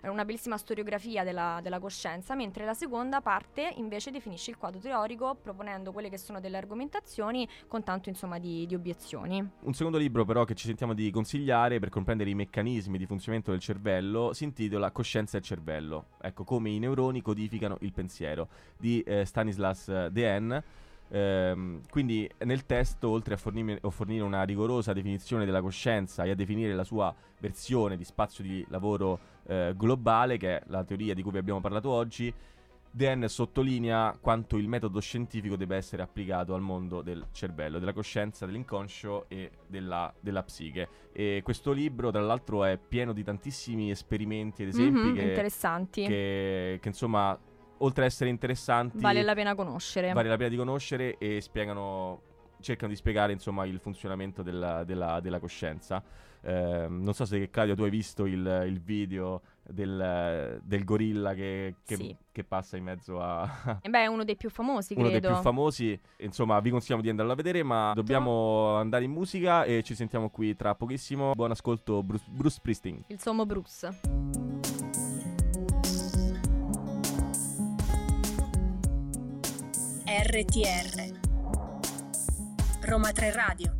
una 0.04 0.26
bellissima 0.26 0.58
storiografia 0.58 1.24
della, 1.24 1.60
della 1.62 1.80
coscienza, 1.80 2.36
mentre 2.36 2.66
la 2.66 2.74
seconda 2.74 3.22
parte 3.22 3.74
invece 3.78 4.12
definisce 4.12 4.52
il 4.52 4.58
quadro 4.58 4.80
teorico 4.80 5.36
proponendo 5.36 5.92
quelle 5.92 6.10
che 6.10 6.18
sono 6.18 6.40
delle 6.40 6.58
argomentazioni 6.58 7.48
con 7.68 7.84
tanto 7.84 8.10
insomma 8.10 8.40
di, 8.40 8.66
di 8.66 8.76
obiezioni. 8.76 9.48
Un 9.62 9.74
secondo 9.74 9.98
libro 9.98 10.26
però 10.26 10.44
che 10.44 10.56
ci 10.56 10.66
sentiamo 10.66 10.94
di 10.94 11.12
consigliare 11.12 11.80
per 11.80 11.90
comprendere 11.90 12.30
i 12.30 12.36
meccanismi 12.36 12.98
di 12.98 13.06
funzionamento 13.06 13.52
del 13.52 13.60
cervello 13.60 14.34
si 14.34 14.44
intitola 14.44 14.92
Coscienza 14.92 15.38
e 15.38 15.42
cervello, 15.42 16.08
ecco 16.22 16.44
come 16.44 16.70
i 16.70 16.80
neuroni 16.80 17.22
codificano 17.22 17.78
il 17.82 17.92
pensiero 17.92 18.50
di 18.78 19.02
eh, 19.02 19.26
Stanislas 19.26 19.75
Dehaene. 19.84 20.64
Ehm, 21.10 21.82
quindi 21.90 22.30
nel 22.40 22.66
testo, 22.66 23.10
oltre 23.10 23.36
a 23.36 23.38
fornire, 23.38 23.80
a 23.82 23.90
fornire, 23.90 24.24
una 24.24 24.44
rigorosa 24.44 24.94
definizione 24.94 25.46
della 25.46 25.62
coscienza 25.62 26.24
e 26.24 26.32
a 26.32 26.36
definire 26.36 26.74
la 26.74 26.84
sua 26.84 27.14
versione 27.40 27.98
di 27.98 28.04
spazio 28.04 28.44
di 28.44 28.66
lavoro 28.70 29.20
eh, 29.48 29.74
globale, 29.76 30.38
che 30.38 30.58
è 30.58 30.64
la 30.68 30.84
teoria 30.84 31.14
di 31.14 31.22
cui 31.22 31.38
abbiamo 31.38 31.62
parlato 31.62 31.90
oggi, 31.90 32.34
Dan 32.96 33.28
sottolinea 33.28 34.18
quanto 34.22 34.56
il 34.56 34.70
metodo 34.70 35.02
scientifico 35.02 35.58
debba 35.58 35.76
essere 35.76 36.02
applicato 36.02 36.54
al 36.54 36.62
mondo 36.62 37.02
del 37.02 37.26
cervello, 37.34 37.78
della 37.78 37.92
coscienza, 37.92 38.46
dell'inconscio 38.46 39.26
e 39.28 39.52
della, 39.68 40.14
della 40.18 40.44
psiche. 40.44 40.88
E 41.12 41.42
questo 41.44 41.74
libro, 41.74 42.10
tra 42.10 42.22
l'altro, 42.22 42.64
è 42.64 42.78
pieno 42.78 43.12
di 43.12 43.22
tantissimi 43.22 43.92
esperimenti 43.92 44.64
ed 44.64 44.70
esempi 44.70 45.00
mm-hmm, 45.00 45.14
che, 45.14 45.22
interessanti. 45.22 46.06
Che, 46.06 46.80
che 46.82 46.88
insomma 46.88 47.38
oltre 47.80 48.04
ad 48.04 48.10
essere 48.10 48.30
interessanti, 48.30 49.00
vale 49.00 49.24
la 49.24 49.34
pena 49.34 49.56
conoscere. 49.56 50.14
Vale 50.14 50.30
la 50.30 50.38
pena 50.38 50.50
di 50.50 50.58
conoscere 50.58 51.18
e 51.18 51.42
spiegano, 51.42 52.22
cercano 52.60 52.92
di 52.92 52.98
spiegare 52.98 53.34
insomma 53.34 53.66
il 53.66 53.80
funzionamento 53.80 54.42
della, 54.42 54.84
della, 54.84 55.20
della 55.20 55.40
coscienza. 55.40 56.04
Eh, 56.48 56.86
non 56.88 57.14
so 57.14 57.26
se 57.26 57.50
Claudio 57.50 57.74
tu 57.74 57.82
hai 57.84 57.90
visto 57.90 58.28
il, 58.28 58.66
il 58.68 58.80
video 58.80 59.42
del, 59.64 60.62
del, 60.64 60.84
gorilla 60.84 61.34
che, 61.34 61.78
che, 61.84 61.96
sì. 61.96 62.16
che, 62.32 62.44
passa 62.44 62.78
in 62.78 62.84
mezzo 62.84 63.20
a... 63.20 63.80
e 63.82 63.90
beh, 63.90 64.04
è 64.04 64.06
uno 64.06 64.24
dei 64.24 64.36
più 64.36 64.52
famosi, 64.52 64.94
uno 64.94 65.08
credo. 65.08 65.20
dei 65.20 65.32
più 65.32 65.42
famosi. 65.42 66.00
Insomma, 66.18 66.60
vi 66.60 66.70
consigliamo 66.70 67.02
di 67.02 67.10
andarlo 67.10 67.32
a 67.32 67.36
vedere, 67.36 67.64
ma 67.64 67.94
dobbiamo 67.96 68.76
andare 68.76 69.06
in 69.06 69.12
musica 69.12 69.64
e 69.64 69.82
ci 69.82 69.96
sentiamo 69.96 70.30
qui 70.30 70.56
tra 70.56 70.76
pochissimo. 70.76 71.34
Buon 71.34 71.50
ascolto, 71.50 72.04
Bruce, 72.04 72.26
Bruce 72.30 72.56
Springsteen. 72.58 73.06
Il 73.08 73.20
sommo 73.20 73.48
Bruce. 73.48 74.45
RTR 80.28 81.20
Roma 82.82 83.12
3 83.12 83.32
Radio 83.32 83.76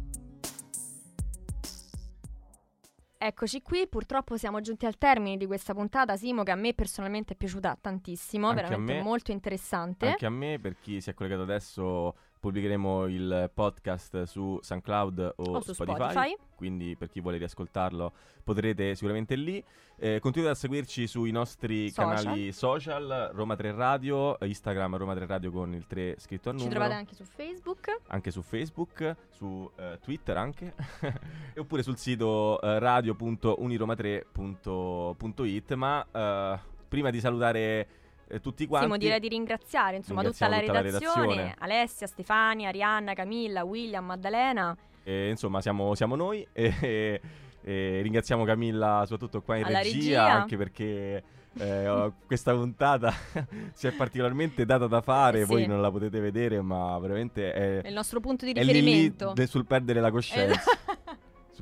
Eccoci 3.18 3.64
qui, 3.64 3.88
purtroppo 3.88 4.38
siamo 4.38 4.62
giunti 4.62 4.86
al 4.86 5.00
termine 5.00 5.38
di 5.38 5.48
questa 5.48 5.74
puntata, 5.74 6.16
Simo, 6.16 6.44
che 6.44 6.52
a 6.52 6.56
me 6.56 6.76
personalmente 6.76 7.34
è 7.34 7.36
piaciuta 7.36 7.76
tantissimo, 7.82 8.50
Anche 8.50 8.62
veramente 8.62 8.94
me. 8.94 9.02
molto 9.02 9.32
interessante. 9.32 10.06
Anche 10.06 10.28
a 10.28 10.30
me, 10.30 10.60
per 10.60 10.76
chi 10.80 11.02
si 11.02 11.10
è 11.10 11.16
collegato 11.16 11.42
adesso, 11.42 12.16
pubblicheremo 12.46 13.08
il 13.08 13.50
podcast 13.52 14.22
su 14.24 14.60
SoundCloud 14.62 15.34
o, 15.38 15.56
O 15.56 15.62
su 15.62 15.74
Spotify. 15.74 16.36
Quindi 16.56 16.96
per 16.96 17.10
chi 17.10 17.20
vuole 17.20 17.38
riascoltarlo 17.38 18.14
potrete 18.44 18.94
sicuramente 18.94 19.34
lì. 19.36 19.64
Eh, 19.98 20.20
continuate 20.20 20.56
a 20.56 20.60
seguirci 20.60 21.08
sui 21.08 21.32
nostri 21.32 21.90
Social. 21.90 22.16
canali 22.16 22.52
social, 22.52 23.32
Roma 23.34 23.56
3 23.56 23.72
Radio, 23.72 24.38
Instagram 24.42 24.96
Roma 24.96 25.16
3 25.16 25.26
Radio 25.26 25.52
con 25.52 25.74
il 25.74 25.88
3 25.88 26.18
scritto 26.20 26.50
a 26.50 26.52
Ci 26.52 26.58
numero. 26.60 26.76
trovate 26.80 27.00
anche 27.00 27.16
su 27.16 27.24
Facebook. 27.24 28.02
anche 28.10 28.30
su 28.30 28.44
Facebook, 28.44 29.16
su 29.32 29.68
eh, 29.78 29.98
Twitter 30.02 30.38
anche, 30.38 30.76
e 31.56 31.60
oppure 31.60 31.82
sul 31.82 31.98
sito 31.98 32.62
eh, 32.62 32.78
radio.uniroma3.it. 32.78 35.74
Ma 35.74 36.06
eh, 36.12 36.60
prima 36.88 37.10
di 37.10 37.20
salutare 37.20 37.88
eh, 38.28 38.40
tutti 38.40 38.66
quanti, 38.68 38.86
Simo, 38.88 38.98
direi 38.98 39.20
di 39.20 39.28
ringraziare 39.30 39.98
insomma 39.98 40.24
tutta 40.24 40.48
la, 40.48 40.60
tutta 40.60 40.74
la 40.74 40.82
redazione, 40.82 41.22
redazione. 41.28 41.56
Alessia, 41.60 42.08
Stefania, 42.08 42.70
Arianna, 42.70 43.14
Camilla, 43.14 43.64
William, 43.64 44.06
Maddalena. 44.06 44.76
eh, 45.04 45.30
insomma 45.30 45.62
siamo, 45.62 45.94
siamo 45.96 46.16
noi 46.16 46.46
e, 46.54 47.22
e 47.62 48.00
ringraziamo 48.02 48.44
Camilla 48.44 49.02
soprattutto 49.04 49.42
qua 49.42 49.58
in 49.58 49.64
regia, 49.66 49.82
regia. 49.82 50.26
anche 50.32 50.58
perché 50.58 51.24
eh, 51.58 52.12
questa 52.28 52.54
puntata 52.54 53.14
si 53.74 53.88
è 53.88 53.92
particolarmente 53.94 54.66
data 54.66 54.88
da 54.88 55.02
fare, 55.02 55.42
Eh, 55.42 55.46
voi 55.46 55.62
sì. 55.62 55.68
non 55.68 55.82
la 55.82 55.90
potete 55.92 56.20
vedere 56.20 56.62
ma 56.62 56.98
veramente 57.00 57.54
è, 57.54 57.82
È 57.82 57.88
il 57.88 57.94
nostro 57.94 58.20
punto 58.20 58.46
di 58.46 58.52
è 58.52 58.64
lì 58.64 58.74
lì 58.74 58.80
riferimento. 58.82 59.34
sul 59.48 59.66
perdere 59.66 60.00
la 60.02 60.12
coscienza, 60.12 60.60
sul 60.62 61.05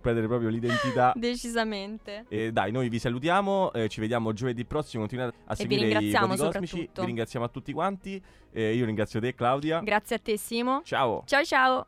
perdere 0.04 0.28
proprio 0.28 0.50
l'identità. 0.50 1.14
Decisamente. 1.18 2.26
E 2.28 2.52
dai, 2.52 2.72
noi 2.72 2.90
vi 2.90 3.00
salutiamo, 3.00 3.72
eh, 3.72 3.88
ci 3.88 4.00
vediamo 4.02 4.34
giovedì 4.34 4.66
prossimo, 4.66 5.02
continuate 5.02 5.38
a 5.46 5.54
vi 5.56 5.62
seguire 5.62 5.82
i 5.82 5.84
ringraziamo 5.86 6.28
Voti 6.28 6.42
Cosmici, 6.42 6.90
vi 6.94 7.06
ringraziamo 7.06 7.46
a 7.46 7.50
tutti 7.50 7.72
quanti, 7.74 8.22
eh, 8.52 8.76
io 8.76 8.86
ringrazio 8.86 9.20
te 9.20 9.34
Claudia, 9.34 9.80
Grazie 9.80 10.18
a 10.18 10.20
te, 10.20 10.38
Simo. 10.38 10.82
ciao! 10.84 11.24
Ciao 11.26 11.44
ciao. 11.44 11.88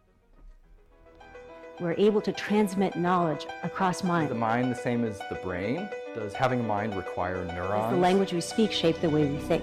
We're 1.79 1.95
able 1.97 2.21
to 2.21 2.31
transmit 2.31 2.93
knowledge 2.93 3.45
across 3.63 4.01
mind. 4.01 4.29
the 4.29 4.33
mind 4.33 4.71
the 4.73 4.79
same 4.79 5.05
as 5.05 5.17
the 5.27 5.37
brain? 5.43 5.89
Does 6.15 6.33
having 6.33 6.61
a 6.61 6.63
mind 6.63 6.95
require 6.95 7.43
Does 7.43 7.47
the 7.47 7.53
neurons? 7.53 7.99
language 7.99 8.31
we 8.31 8.39
speak 8.39 8.71
shape 8.71 9.01
the 9.01 9.09
way 9.09 9.25
we 9.25 9.37
think? 9.39 9.61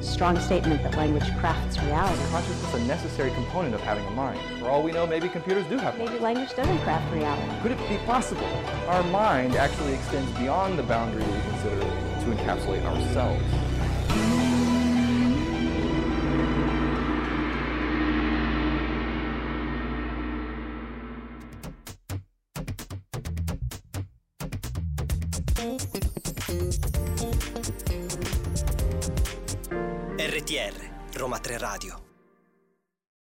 Strong 0.00 0.38
statement 0.40 0.82
that 0.82 0.96
language 0.96 1.24
crafts 1.38 1.78
reality. 1.82 2.22
Consciousness 2.30 2.74
is 2.74 2.82
a 2.82 2.84
necessary 2.86 3.30
component 3.32 3.74
of 3.74 3.80
having 3.82 4.06
a 4.06 4.10
mind. 4.10 4.40
For 4.58 4.68
all 4.68 4.82
we 4.82 4.92
know, 4.92 5.06
maybe 5.06 5.28
computers 5.28 5.66
do 5.66 5.76
have 5.76 5.96
Maybe 5.98 6.18
language 6.18 6.54
doesn't 6.56 6.78
craft 6.78 7.12
reality. 7.12 7.60
Could 7.62 7.72
it 7.72 7.88
be 7.88 7.98
possible? 8.06 8.48
Our 8.88 9.02
mind 9.04 9.56
actually 9.56 9.94
extends 9.94 10.30
beyond 10.38 10.78
the 10.78 10.84
boundary 10.84 11.22
we 11.22 11.40
consider 11.42 11.80
to 11.80 12.26
encapsulate 12.34 12.84
ourselves. 12.84 13.44
RTR, 30.40 31.18
Roma 31.18 31.38
3 31.38 31.58
Radio. 31.58 32.09